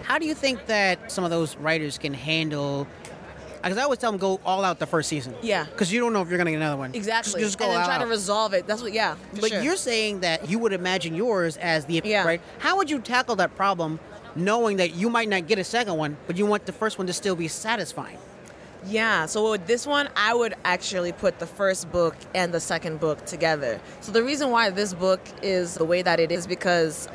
How 0.03 0.17
do 0.17 0.25
you 0.25 0.33
think 0.33 0.65
that 0.67 1.11
some 1.11 1.23
of 1.23 1.29
those 1.29 1.55
writers 1.57 1.97
can 1.97 2.13
handle? 2.13 2.87
Because 3.61 3.77
I 3.77 3.83
always 3.83 3.99
tell 3.99 4.11
them 4.11 4.19
go 4.19 4.39
all 4.45 4.63
out 4.63 4.79
the 4.79 4.87
first 4.87 5.09
season. 5.09 5.35
Yeah. 5.41 5.65
Because 5.65 5.91
you 5.91 5.99
don't 5.99 6.13
know 6.13 6.21
if 6.21 6.29
you're 6.29 6.37
gonna 6.37 6.51
get 6.51 6.57
another 6.57 6.77
one. 6.77 6.93
Exactly. 6.95 7.41
Just, 7.41 7.57
just 7.57 7.59
go 7.59 7.65
and 7.65 7.75
then 7.75 7.85
try 7.85 7.97
to 7.99 8.07
resolve 8.07 8.53
it. 8.53 8.67
That's 8.67 8.81
what. 8.81 8.93
Yeah. 8.93 9.15
but 9.39 9.49
sure. 9.49 9.61
you're 9.61 9.75
saying 9.75 10.21
that 10.21 10.49
you 10.49 10.59
would 10.59 10.73
imagine 10.73 11.15
yours 11.15 11.57
as 11.57 11.85
the 11.85 12.01
Yeah. 12.03 12.25
right. 12.25 12.41
How 12.59 12.77
would 12.77 12.89
you 12.89 12.99
tackle 12.99 13.35
that 13.37 13.55
problem, 13.55 13.99
knowing 14.35 14.77
that 14.77 14.95
you 14.95 15.09
might 15.09 15.29
not 15.29 15.47
get 15.47 15.59
a 15.59 15.63
second 15.63 15.97
one, 15.97 16.17
but 16.27 16.37
you 16.37 16.45
want 16.45 16.65
the 16.65 16.73
first 16.73 16.97
one 16.97 17.07
to 17.07 17.13
still 17.13 17.35
be 17.35 17.47
satisfying? 17.47 18.17
Yeah, 18.87 19.27
so 19.27 19.51
with 19.51 19.67
this 19.67 19.85
one, 19.85 20.09
I 20.15 20.33
would 20.33 20.55
actually 20.65 21.11
put 21.11 21.37
the 21.37 21.45
first 21.45 21.91
book 21.91 22.15
and 22.33 22.51
the 22.51 22.59
second 22.59 22.99
book 22.99 23.23
together. 23.25 23.79
So 24.01 24.11
the 24.11 24.23
reason 24.23 24.49
why 24.49 24.71
this 24.71 24.93
book 24.93 25.19
is 25.43 25.75
the 25.75 25.85
way 25.85 26.01
that 26.01 26.19
it 26.19 26.31
is 26.31 26.47
because 26.47 27.07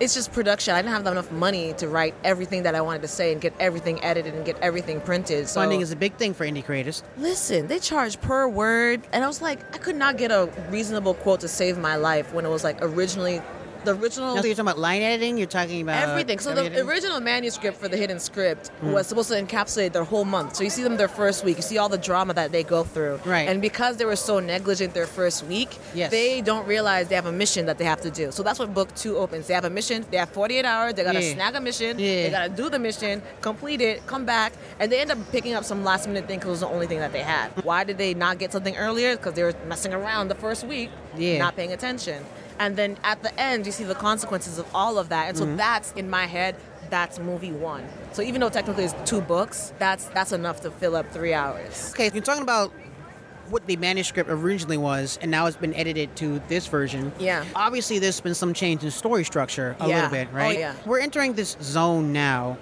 it's 0.00 0.14
just 0.14 0.32
production. 0.32 0.74
I 0.74 0.82
didn't 0.82 0.92
have 0.94 1.06
enough 1.06 1.30
money 1.32 1.72
to 1.74 1.88
write 1.88 2.14
everything 2.24 2.64
that 2.64 2.74
I 2.74 2.80
wanted 2.80 3.02
to 3.02 3.08
say 3.08 3.32
and 3.32 3.40
get 3.40 3.54
everything 3.58 4.02
edited 4.04 4.34
and 4.34 4.44
get 4.44 4.58
everything 4.60 5.00
printed. 5.00 5.48
So 5.48 5.60
Funding 5.60 5.80
is 5.80 5.90
a 5.92 5.96
big 5.96 6.14
thing 6.16 6.34
for 6.34 6.44
indie 6.44 6.64
creators. 6.64 7.02
listen, 7.16 7.66
they 7.66 7.78
charge 7.78 8.20
per 8.20 8.46
word, 8.48 9.02
and 9.12 9.24
I 9.24 9.26
was 9.26 9.40
like, 9.40 9.58
I 9.74 9.78
could 9.78 9.96
not 9.96 10.18
get 10.18 10.30
a 10.30 10.50
reasonable 10.70 11.14
quote 11.14 11.40
to 11.40 11.48
save 11.48 11.78
my 11.78 11.96
life 11.96 12.32
when 12.34 12.44
it 12.44 12.50
was 12.50 12.64
like 12.64 12.78
originally 12.82 13.40
the 13.86 13.94
original 13.94 14.34
Now, 14.34 14.42
so 14.42 14.46
you're 14.46 14.54
talking 14.56 14.68
about 14.68 14.78
line 14.78 15.00
editing. 15.02 15.38
You're 15.38 15.46
talking 15.46 15.80
about 15.80 16.08
Everything. 16.08 16.38
So 16.38 16.54
the 16.54 16.80
original 16.86 17.20
manuscript 17.20 17.78
for 17.80 17.88
the 17.88 17.96
hidden 17.96 18.20
script 18.20 18.70
Mm. 18.82 18.92
was 18.92 19.06
supposed 19.06 19.30
to 19.30 19.42
encapsulate 19.42 19.92
their 19.92 20.04
whole 20.04 20.24
month. 20.26 20.56
So 20.56 20.64
you 20.64 20.70
see 20.70 20.82
them 20.82 20.96
their 20.98 21.08
first 21.08 21.44
week. 21.44 21.56
You 21.56 21.62
see 21.62 21.78
all 21.78 21.88
the 21.88 21.96
drama 21.98 22.34
that 22.34 22.52
they 22.52 22.62
go 22.62 22.84
through. 22.84 23.20
Right. 23.24 23.48
And 23.48 23.62
because 23.62 23.96
they 23.96 24.04
were 24.04 24.16
so 24.16 24.38
negligent 24.40 24.92
their 24.92 25.06
first 25.06 25.44
week, 25.46 25.78
Yes. 25.94 26.10
they 26.10 26.40
don't 26.42 26.66
realize 26.66 27.08
they 27.08 27.14
have 27.14 27.26
a 27.26 27.32
mission 27.32 27.66
that 27.66 27.78
they 27.78 27.84
have 27.84 28.00
to 28.02 28.10
do. 28.10 28.30
So 28.32 28.42
that's 28.42 28.58
what 28.58 28.74
book 28.74 28.94
two 28.94 29.16
opens. 29.16 29.46
They 29.46 29.54
have 29.54 29.64
a 29.64 29.70
mission. 29.70 30.04
They 30.10 30.18
have 30.18 30.28
48 30.30 30.64
hours. 30.66 30.94
They 30.94 31.04
gotta 31.04 31.22
Yeah. 31.22 31.34
snag 31.34 31.54
a 31.54 31.60
mission. 31.60 31.98
Yeah. 31.98 32.22
They 32.24 32.30
gotta 32.30 32.48
do 32.50 32.68
the 32.68 32.78
mission, 32.78 33.22
complete 33.40 33.80
it, 33.80 34.06
come 34.06 34.24
back, 34.24 34.52
and 34.80 34.90
they 34.92 34.98
end 35.00 35.10
up 35.12 35.18
picking 35.32 35.54
up 35.54 35.64
some 35.64 35.84
last 35.84 36.06
minute 36.08 36.26
thing 36.26 36.38
because 36.38 36.48
it 36.48 36.50
was 36.50 36.60
the 36.60 36.68
only 36.68 36.86
thing 36.86 36.98
that 36.98 37.12
they 37.12 37.22
had. 37.22 37.50
Why 37.64 37.84
did 37.84 37.98
they 37.98 38.14
not 38.14 38.38
get 38.38 38.52
something 38.52 38.76
earlier? 38.76 39.16
Because 39.16 39.34
they 39.34 39.42
were 39.44 39.54
messing 39.66 39.94
around 39.94 40.28
the 40.28 40.34
first 40.34 40.64
week, 40.64 40.90
Yeah. 41.18 41.38
not 41.38 41.56
paying 41.56 41.72
attention. 41.72 42.24
And 42.58 42.76
then 42.76 42.96
at 43.04 43.22
the 43.22 43.38
end, 43.38 43.66
you 43.66 43.72
see 43.72 43.84
the 43.84 43.94
consequences 43.94 44.58
of 44.58 44.66
all 44.74 44.98
of 44.98 45.08
that. 45.10 45.28
And 45.28 45.36
so 45.38 45.44
Mm-hmm. 45.44 45.56
that's 45.56 45.92
in 45.92 46.08
my 46.08 46.26
head. 46.26 46.56
That's 46.88 47.18
movie 47.18 47.52
one. 47.52 47.84
So 48.12 48.22
even 48.22 48.40
though 48.40 48.48
technically 48.48 48.84
it's 48.84 48.94
two 49.04 49.20
books, 49.20 49.72
that's 49.78 50.04
that's 50.06 50.32
enough 50.32 50.60
to 50.62 50.70
fill 50.70 50.94
up 50.96 51.10
three 51.12 51.34
hours. 51.34 51.90
Okay, 51.94 52.10
you're 52.14 52.22
talking 52.22 52.44
about 52.44 52.72
what 53.50 53.66
the 53.66 53.76
manuscript 53.76 54.30
originally 54.30 54.76
was, 54.76 55.18
and 55.22 55.30
now 55.30 55.46
it's 55.46 55.56
been 55.56 55.74
edited 55.74 56.14
to 56.16 56.40
this 56.48 56.66
version. 56.66 57.12
Yeah. 57.18 57.44
Obviously, 57.54 57.98
there's 57.98 58.20
been 58.20 58.34
some 58.34 58.54
change 58.54 58.82
in 58.84 58.90
story 58.90 59.24
structure 59.24 59.76
a 59.80 59.88
Yeah. 59.88 59.94
little 59.96 60.10
bit, 60.10 60.28
right? 60.32 60.42
Oh, 60.42 60.46
right? 60.48 60.58
yeah. 60.58 60.74
We're 60.84 60.98
entering 61.00 61.34
this 61.34 61.56
zone 61.62 62.12
now, 62.12 62.56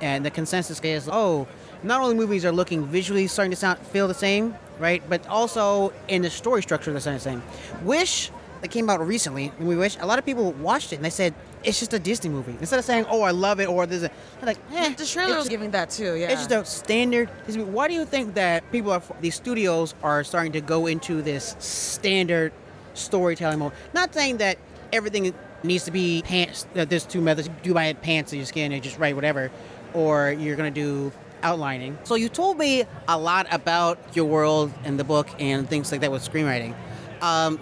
and 0.00 0.24
the 0.26 0.30
consensus 0.30 0.78
is, 0.80 1.08
oh, 1.10 1.46
not 1.82 2.00
only 2.02 2.14
movies 2.14 2.44
are 2.44 2.52
looking 2.52 2.84
visually 2.86 3.26
starting 3.28 3.50
to 3.50 3.56
sound 3.56 3.78
feel 3.78 4.08
the 4.08 4.14
same, 4.14 4.54
right? 4.78 5.02
But 5.08 5.26
also 5.26 5.92
in 6.08 6.22
the 6.22 6.30
story 6.30 6.62
structure 6.62 6.90
they're 6.92 7.00
starting 7.00 7.18
the 7.18 7.42
same. 7.42 7.42
Wish 7.84 8.30
that 8.62 8.70
came 8.70 8.88
out 8.88 9.06
recently, 9.06 9.52
and 9.58 9.68
we 9.68 9.76
wish 9.76 9.96
a 10.00 10.06
lot 10.06 10.18
of 10.18 10.24
people 10.24 10.52
watched 10.52 10.92
it 10.92 10.96
and 10.96 11.04
they 11.04 11.10
said 11.10 11.34
it's 11.62 11.78
just 11.78 11.92
a 11.92 11.98
Disney 11.98 12.30
movie. 12.30 12.56
Instead 12.60 12.78
of 12.78 12.84
saying, 12.84 13.04
"Oh, 13.10 13.22
I 13.22 13.32
love 13.32 13.60
it," 13.60 13.68
or 13.68 13.86
"There's 13.86 14.04
a," 14.04 14.10
I'm 14.40 14.46
like, 14.46 14.58
eh, 14.72 14.94
The 14.94 15.04
trailer 15.04 15.36
was 15.36 15.48
giving 15.48 15.72
that 15.72 15.90
too. 15.90 16.14
Yeah. 16.14 16.28
It's 16.30 16.46
just 16.46 16.52
a 16.52 16.64
standard. 16.64 17.28
Disney. 17.46 17.64
Why 17.64 17.88
do 17.88 17.94
you 17.94 18.04
think 18.04 18.34
that 18.34 18.70
people 18.72 18.92
are 18.92 19.02
these 19.20 19.34
studios 19.34 19.94
are 20.02 20.22
starting 20.24 20.52
to 20.52 20.60
go 20.60 20.86
into 20.86 21.22
this 21.22 21.56
standard 21.58 22.52
storytelling 22.94 23.58
mode? 23.58 23.72
Not 23.92 24.14
saying 24.14 24.38
that 24.38 24.58
everything 24.92 25.34
needs 25.64 25.84
to 25.84 25.90
be 25.90 26.22
pants. 26.24 26.66
That 26.74 26.88
there's 26.88 27.04
two 27.04 27.20
methods: 27.20 27.48
you 27.48 27.54
do 27.62 27.74
by 27.74 27.92
pants 27.92 28.32
in 28.32 28.38
your 28.38 28.46
skin 28.46 28.72
and 28.72 28.82
just 28.82 28.98
write 28.98 29.16
whatever, 29.16 29.50
or 29.92 30.30
you're 30.30 30.56
gonna 30.56 30.70
do 30.70 31.12
outlining. 31.42 31.98
So 32.04 32.14
you 32.14 32.28
told 32.28 32.58
me 32.58 32.84
a 33.08 33.18
lot 33.18 33.46
about 33.50 33.98
your 34.14 34.24
world 34.26 34.72
and 34.84 34.98
the 34.98 35.04
book 35.04 35.28
and 35.38 35.68
things 35.68 35.90
like 35.92 36.00
that 36.02 36.10
with 36.12 36.22
screenwriting. 36.28 36.74
Um, 37.22 37.58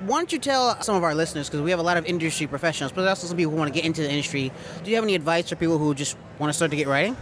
why 0.00 0.18
don't 0.18 0.32
you 0.32 0.38
tell 0.38 0.80
some 0.82 0.96
of 0.96 1.04
our 1.04 1.14
listeners, 1.14 1.48
because 1.48 1.60
we 1.62 1.70
have 1.70 1.78
a 1.78 1.82
lot 1.84 1.96
of 1.96 2.04
industry 2.06 2.46
professionals, 2.46 2.90
but 2.92 3.06
also 3.06 3.26
some 3.26 3.36
people 3.36 3.52
who 3.52 3.58
want 3.58 3.72
to 3.72 3.74
get 3.74 3.84
into 3.86 4.02
the 4.02 4.10
industry. 4.10 4.50
Do 4.82 4.90
you 4.90 4.96
have 4.96 5.04
any 5.04 5.14
advice 5.14 5.48
for 5.48 5.56
people 5.56 5.78
who 5.78 5.94
just 5.94 6.16
want 6.38 6.48
to 6.50 6.54
start 6.54 6.70
to 6.72 6.76
get 6.76 6.88
writing? 6.88 7.16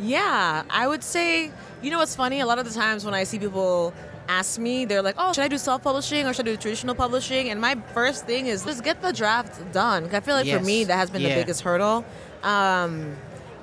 Yeah, 0.00 0.64
I 0.70 0.88
would 0.88 1.04
say, 1.04 1.52
you 1.82 1.90
know 1.90 1.98
what's 1.98 2.16
funny? 2.16 2.40
A 2.40 2.46
lot 2.46 2.58
of 2.58 2.64
the 2.64 2.72
times 2.74 3.04
when 3.04 3.14
I 3.14 3.22
see 3.24 3.38
people 3.38 3.94
ask 4.28 4.58
me, 4.58 4.84
they're 4.86 5.02
like, 5.02 5.14
oh, 5.18 5.32
should 5.32 5.44
I 5.44 5.48
do 5.48 5.58
self 5.58 5.84
publishing 5.84 6.26
or 6.26 6.32
should 6.34 6.48
I 6.48 6.52
do 6.52 6.56
traditional 6.56 6.96
publishing? 6.96 7.50
And 7.50 7.60
my 7.60 7.76
first 7.92 8.26
thing 8.26 8.46
is 8.46 8.64
just 8.64 8.82
get 8.82 9.00
the 9.00 9.12
draft 9.12 9.72
done. 9.72 10.08
I 10.12 10.18
feel 10.18 10.34
like 10.34 10.46
Yes. 10.46 10.58
for 10.58 10.64
me, 10.66 10.82
that 10.84 10.96
has 10.96 11.10
been 11.10 11.22
Yeah. 11.22 11.28
the 11.28 11.34
biggest 11.42 11.60
hurdle. 11.60 12.04
Um, 12.42 13.16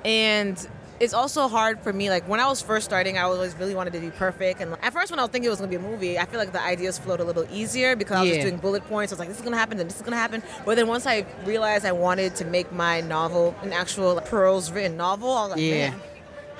and 0.06 0.56
it's 1.02 1.12
also 1.14 1.48
hard 1.48 1.80
for 1.80 1.92
me. 1.92 2.08
Like 2.10 2.28
when 2.28 2.38
I 2.38 2.46
was 2.46 2.62
first 2.62 2.84
starting, 2.84 3.18
I 3.18 3.22
always 3.22 3.56
really 3.56 3.74
wanted 3.74 3.92
to 3.94 3.98
be 3.98 4.10
perfect. 4.10 4.60
And 4.60 4.70
like, 4.70 4.86
at 4.86 4.92
first, 4.92 5.10
when 5.10 5.18
I 5.18 5.22
was 5.24 5.32
thinking 5.32 5.46
it 5.46 5.50
was 5.50 5.58
gonna 5.58 5.68
be 5.68 5.74
a 5.76 5.80
movie, 5.80 6.16
I 6.16 6.26
feel 6.26 6.38
like 6.38 6.52
the 6.52 6.62
ideas 6.62 6.96
flowed 6.96 7.18
a 7.18 7.24
little 7.24 7.44
easier 7.50 7.96
because 7.96 8.18
I 8.18 8.20
was 8.20 8.30
Yeah. 8.30 8.36
just 8.36 8.46
doing 8.46 8.60
bullet 8.60 8.84
points. 8.88 9.12
I 9.12 9.14
was 9.14 9.18
like, 9.18 9.28
this 9.28 9.36
is 9.38 9.42
gonna 9.42 9.56
happen, 9.56 9.78
then 9.78 9.88
this 9.88 9.96
is 9.96 10.02
gonna 10.02 10.16
happen. 10.16 10.44
But 10.64 10.76
then 10.76 10.86
once 10.86 11.04
I 11.04 11.26
realized 11.44 11.84
I 11.84 11.90
wanted 11.90 12.36
to 12.36 12.44
make 12.44 12.70
my 12.70 13.00
novel 13.00 13.52
an 13.62 13.72
actual 13.72 14.20
prose 14.20 14.70
written 14.70 14.96
novel, 14.96 15.32
I 15.32 15.42
was 15.42 15.50
like, 15.50 15.60
Yeah. 15.60 15.90
man, 15.90 16.00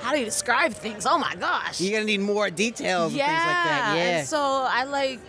how 0.01 0.11
do 0.11 0.19
you 0.19 0.25
describe 0.25 0.73
things? 0.73 1.05
Oh 1.05 1.17
my 1.17 1.35
gosh. 1.35 1.79
You're 1.79 1.93
gonna 1.93 2.03
need 2.03 2.19
more 2.19 2.49
details 2.49 3.13
yeah. 3.13 3.23
and 3.23 3.31
things 3.31 3.47
like 3.47 3.63
that. 3.63 3.95
Yeah. 3.95 4.17
And 4.19 4.27
so 4.27 4.41
I 4.41 4.83
like 4.83 5.21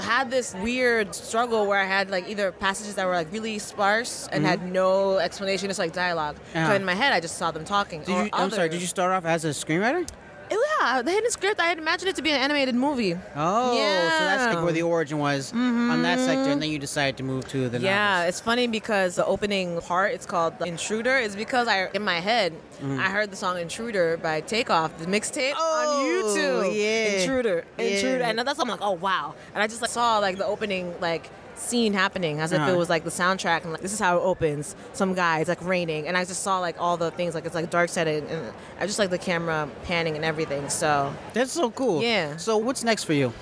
had 0.00 0.30
this 0.30 0.54
weird 0.56 1.14
struggle 1.14 1.66
where 1.66 1.78
I 1.78 1.84
had 1.84 2.10
like 2.10 2.28
either 2.28 2.52
passages 2.52 2.94
that 2.96 3.06
were 3.06 3.14
like 3.14 3.30
really 3.32 3.58
sparse 3.58 4.28
and 4.32 4.44
had 4.44 4.70
no 4.70 5.18
explanation, 5.18 5.68
just 5.68 5.78
like 5.78 5.92
dialogue. 5.92 6.36
So 6.36 6.42
Mm-hmm. 6.42 6.58
Uh-huh. 6.64 6.74
in 6.74 6.84
my 6.84 6.94
head, 6.94 7.12
I 7.12 7.20
just 7.20 7.36
saw 7.38 7.50
them 7.50 7.64
talking. 7.64 8.00
did 8.02 8.08
you, 8.08 8.30
I'm 8.32 8.50
sorry. 8.50 8.68
Did 8.68 8.80
you 8.80 8.86
start 8.86 9.12
off 9.12 9.24
as 9.24 9.44
a 9.44 9.48
screenwriter? 9.50 10.08
Yeah, 10.50 11.02
the 11.02 11.10
hidden 11.10 11.30
script. 11.30 11.60
I 11.60 11.66
had 11.66 11.78
imagined 11.78 12.08
it 12.08 12.16
to 12.16 12.22
be 12.22 12.30
an 12.30 12.40
animated 12.40 12.74
movie. 12.74 13.16
Oh, 13.36 13.76
yeah. 13.78 14.18
so 14.18 14.24
that's 14.24 14.54
like 14.54 14.64
where 14.64 14.72
the 14.72 14.82
origin 14.82 15.18
was 15.18 15.52
on 15.52 16.02
that 16.02 16.18
sector, 16.18 16.50
and 16.50 16.60
then 16.60 16.70
you 16.70 16.78
decided 16.78 17.16
to 17.18 17.22
move 17.22 17.46
to 17.48 17.68
the 17.68 17.78
next. 17.78 17.84
Yeah, 17.84 18.14
novels. 18.18 18.28
it's 18.30 18.40
funny 18.40 18.66
because 18.66 19.16
the 19.16 19.26
opening 19.26 19.80
part, 19.82 20.12
it's 20.12 20.26
called 20.26 20.58
The 20.58 20.66
Intruder, 20.66 21.16
is 21.18 21.36
because 21.36 21.68
I 21.68 21.88
in 21.94 22.02
my 22.02 22.20
head 22.20 22.52
Mm-hmm. 22.80 22.98
I 22.98 23.10
heard 23.10 23.30
the 23.30 23.36
song 23.36 23.58
Intruder 23.58 24.16
by 24.16 24.40
Takeoff, 24.40 24.96
the 24.96 25.04
mixtape 25.04 25.52
Oh, 25.54 25.98
on 25.98 26.06
YouTube. 26.06 26.74
yeah. 26.74 27.20
Intruder. 27.20 27.64
Intruder. 27.76 28.18
Yeah. 28.20 28.30
And 28.30 28.38
that's 28.38 28.58
I'm 28.58 28.68
like, 28.68 28.80
oh 28.80 28.92
wow. 28.92 29.34
And 29.52 29.62
I 29.62 29.66
just 29.66 29.82
like 29.82 29.90
saw 29.90 30.16
like 30.18 30.38
the 30.38 30.46
opening 30.46 30.94
like 30.98 31.28
scene 31.60 31.92
happening 31.92 32.40
as 32.40 32.52
if 32.52 32.60
Uh-huh. 32.60 32.72
it 32.72 32.76
was 32.76 32.88
like 32.88 33.04
the 33.04 33.10
soundtrack 33.10 33.62
and 33.62 33.72
like 33.72 33.82
this 33.82 33.92
is 33.92 33.98
how 34.00 34.16
it 34.16 34.22
opens. 34.22 34.74
Some 34.92 35.14
guy, 35.14 35.40
it's 35.40 35.48
like 35.48 35.62
raining 35.64 36.08
and 36.08 36.16
I 36.16 36.24
just 36.24 36.42
saw 36.42 36.58
like 36.60 36.76
all 36.80 36.96
the 36.96 37.10
things 37.10 37.34
like 37.34 37.44
it's 37.44 37.54
like 37.54 37.70
dark 37.70 37.90
setting 37.90 38.26
and 38.28 38.52
I 38.80 38.86
just 38.86 38.98
like 38.98 39.10
the 39.10 39.18
camera 39.18 39.68
panning 39.84 40.16
and 40.16 40.24
everything. 40.24 40.68
So 40.68 41.12
That's 41.34 41.52
so 41.52 41.70
cool. 41.70 42.02
Yeah. 42.02 42.36
So 42.38 42.56
what's 42.56 42.82
next 42.84 43.04
for 43.04 43.12
you? 43.12 43.32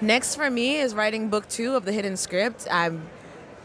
Next 0.00 0.34
for 0.36 0.50
me 0.50 0.76
is 0.76 0.94
writing 0.94 1.28
book 1.28 1.46
two 1.48 1.76
of 1.76 1.84
the 1.84 1.92
hidden 1.92 2.16
script. 2.16 2.66
I 2.70 2.90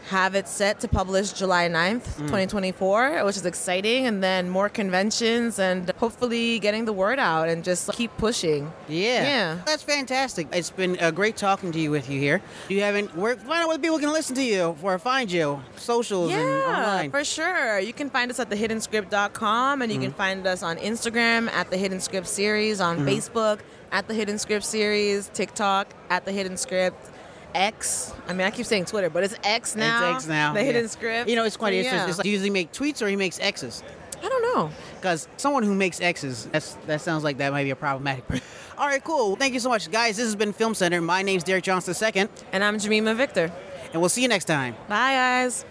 have 0.08 0.34
it 0.36 0.46
set 0.46 0.78
to 0.80 0.88
publish 0.88 1.32
July 1.32 1.68
9th, 1.68 2.06
Mm. 2.18 2.26
2024, 2.28 3.24
which 3.24 3.36
is 3.36 3.44
exciting. 3.44 4.06
And 4.06 4.22
then 4.22 4.48
more 4.48 4.68
conventions 4.68 5.58
and 5.58 5.90
hopefully 5.98 6.58
getting 6.60 6.84
the 6.84 6.92
word 6.92 7.18
out 7.18 7.48
and 7.48 7.64
just 7.64 7.90
keep 7.92 8.16
pushing. 8.16 8.72
Yeah. 8.88 9.22
Yeah. 9.22 9.58
That's 9.66 9.82
fantastic. 9.82 10.46
It's 10.52 10.70
been 10.70 10.96
uh, 11.00 11.10
great 11.10 11.36
talking 11.36 11.72
to 11.72 11.80
you 11.80 11.90
with 11.90 12.08
you 12.08 12.20
here. 12.20 12.40
Do 12.68 12.74
you 12.74 12.82
have 12.82 12.94
any, 12.94 13.08
where, 13.08 13.36
find 13.36 13.62
out 13.62 13.68
where 13.68 13.78
people 13.78 13.98
can 13.98 14.12
listen 14.12 14.36
to 14.36 14.42
you 14.44 14.76
or 14.82 14.98
find 14.98 15.30
you, 15.30 15.60
socials 15.76 16.30
and 16.32 16.40
Yeah, 16.40 16.76
online? 16.76 17.10
for 17.10 17.24
sure. 17.24 17.78
You 17.80 17.92
can 17.92 18.08
find 18.10 18.30
us 18.30 18.38
at 18.38 18.48
thehiddenscript.com 18.48 19.82
and 19.82 19.92
you 19.92 19.98
can 19.98 20.06
Mm-hmm. 20.10 20.16
find 20.16 20.46
us 20.46 20.62
on 20.62 20.76
Instagram 20.78 21.48
at 21.50 21.70
the 21.70 21.76
Hidden 21.76 22.00
Script 22.00 22.26
Series, 22.28 22.80
on 22.80 22.98
Facebook 22.98 23.58
at 23.92 24.06
the 24.08 24.14
Hidden 24.14 24.38
Script 24.38 24.64
Series, 24.64 25.28
TikTok 25.34 25.88
at 26.10 26.24
the 26.24 26.32
Hidden 26.32 26.56
Script. 26.56 27.10
X. 27.56 28.12
I 28.28 28.32
mean, 28.32 28.46
I 28.46 28.50
keep 28.50 28.66
saying 28.66 28.84
Twitter, 28.84 29.08
but 29.10 29.24
it's 29.24 29.34
X 29.42 29.74
now. 29.76 30.10
It's 30.10 30.24
X 30.24 30.28
now. 30.28 30.52
The 30.52 30.60
yeah. 30.60 30.66
hidden 30.66 30.88
script. 30.88 31.28
You 31.28 31.36
know, 31.36 31.44
it's 31.44 31.56
quite 31.56 31.70
So, 31.72 31.76
interesting. 31.76 31.98
yeah. 31.98 32.08
It's 32.08 32.18
like, 32.18 32.22
do 32.24 32.28
you 32.28 32.34
usually 32.34 32.50
make 32.50 32.72
tweets 32.72 33.00
or 33.02 33.08
he 33.08 33.16
makes 33.16 33.40
X's? 33.40 33.82
I 34.22 34.28
don't 34.28 34.42
know. 34.54 34.70
Because 34.96 35.28
someone 35.36 35.62
who 35.62 35.74
makes 35.74 36.00
X's, 36.00 36.46
that's, 36.52 36.74
that 36.86 37.00
sounds 37.00 37.22
like 37.24 37.38
that 37.38 37.52
might 37.52 37.64
be 37.64 37.70
a 37.70 37.76
problematic 37.76 38.26
person. 38.26 38.44
All 38.78 38.86
right, 38.86 39.02
cool. 39.02 39.36
Thank 39.36 39.54
you 39.54 39.60
so 39.60 39.68
much, 39.68 39.90
guys. 39.90 40.16
This 40.16 40.26
has 40.26 40.36
been 40.36 40.52
Film 40.52 40.74
Center. 40.74 41.00
My 41.00 41.22
name's 41.22 41.44
Derek 41.44 41.64
Johnson 41.64 41.94
II, 42.14 42.28
And 42.52 42.62
I'm 42.64 42.78
Jemima 42.78 43.14
Victor. 43.14 43.50
and 43.92 44.00
we'll 44.02 44.08
see 44.10 44.22
you 44.22 44.28
next 44.28 44.44
time. 44.46 44.74
Bye, 44.88 45.12
guys. 45.14 45.64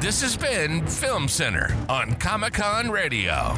This 0.00 0.20
has 0.20 0.36
been 0.36 0.86
Film 0.86 1.28
Center 1.28 1.74
on 1.88 2.14
Comic 2.16 2.52
Con 2.54 2.90
Radio. 2.90 3.54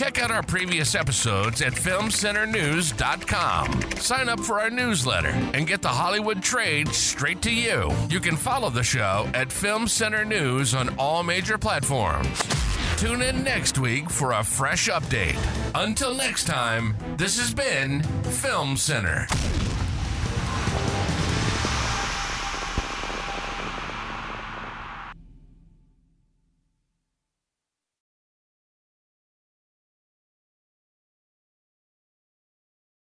Check 0.00 0.18
out 0.18 0.30
our 0.30 0.42
previous 0.42 0.94
episodes 0.94 1.60
at 1.60 1.74
FilmCenterNews.com. 1.74 3.82
Sign 3.98 4.30
up 4.30 4.40
for 4.40 4.58
our 4.58 4.70
newsletter 4.70 5.28
and 5.52 5.66
get 5.66 5.82
the 5.82 5.88
Hollywood 5.88 6.42
trade 6.42 6.88
straight 6.88 7.42
to 7.42 7.52
you. 7.52 7.92
You 8.08 8.18
can 8.18 8.38
follow 8.38 8.70
the 8.70 8.82
show 8.82 9.28
at 9.34 9.52
Film 9.52 9.86
Center 9.86 10.24
News 10.24 10.74
on 10.74 10.88
all 10.96 11.22
major 11.22 11.58
platforms. 11.58 12.42
Tune 12.96 13.20
in 13.20 13.44
next 13.44 13.78
week 13.78 14.08
for 14.08 14.32
a 14.32 14.42
fresh 14.42 14.88
update. 14.88 15.36
Until 15.74 16.14
next 16.14 16.46
time, 16.46 16.96
this 17.18 17.38
has 17.38 17.52
been 17.52 18.02
Film 18.22 18.78
Center. 18.78 19.26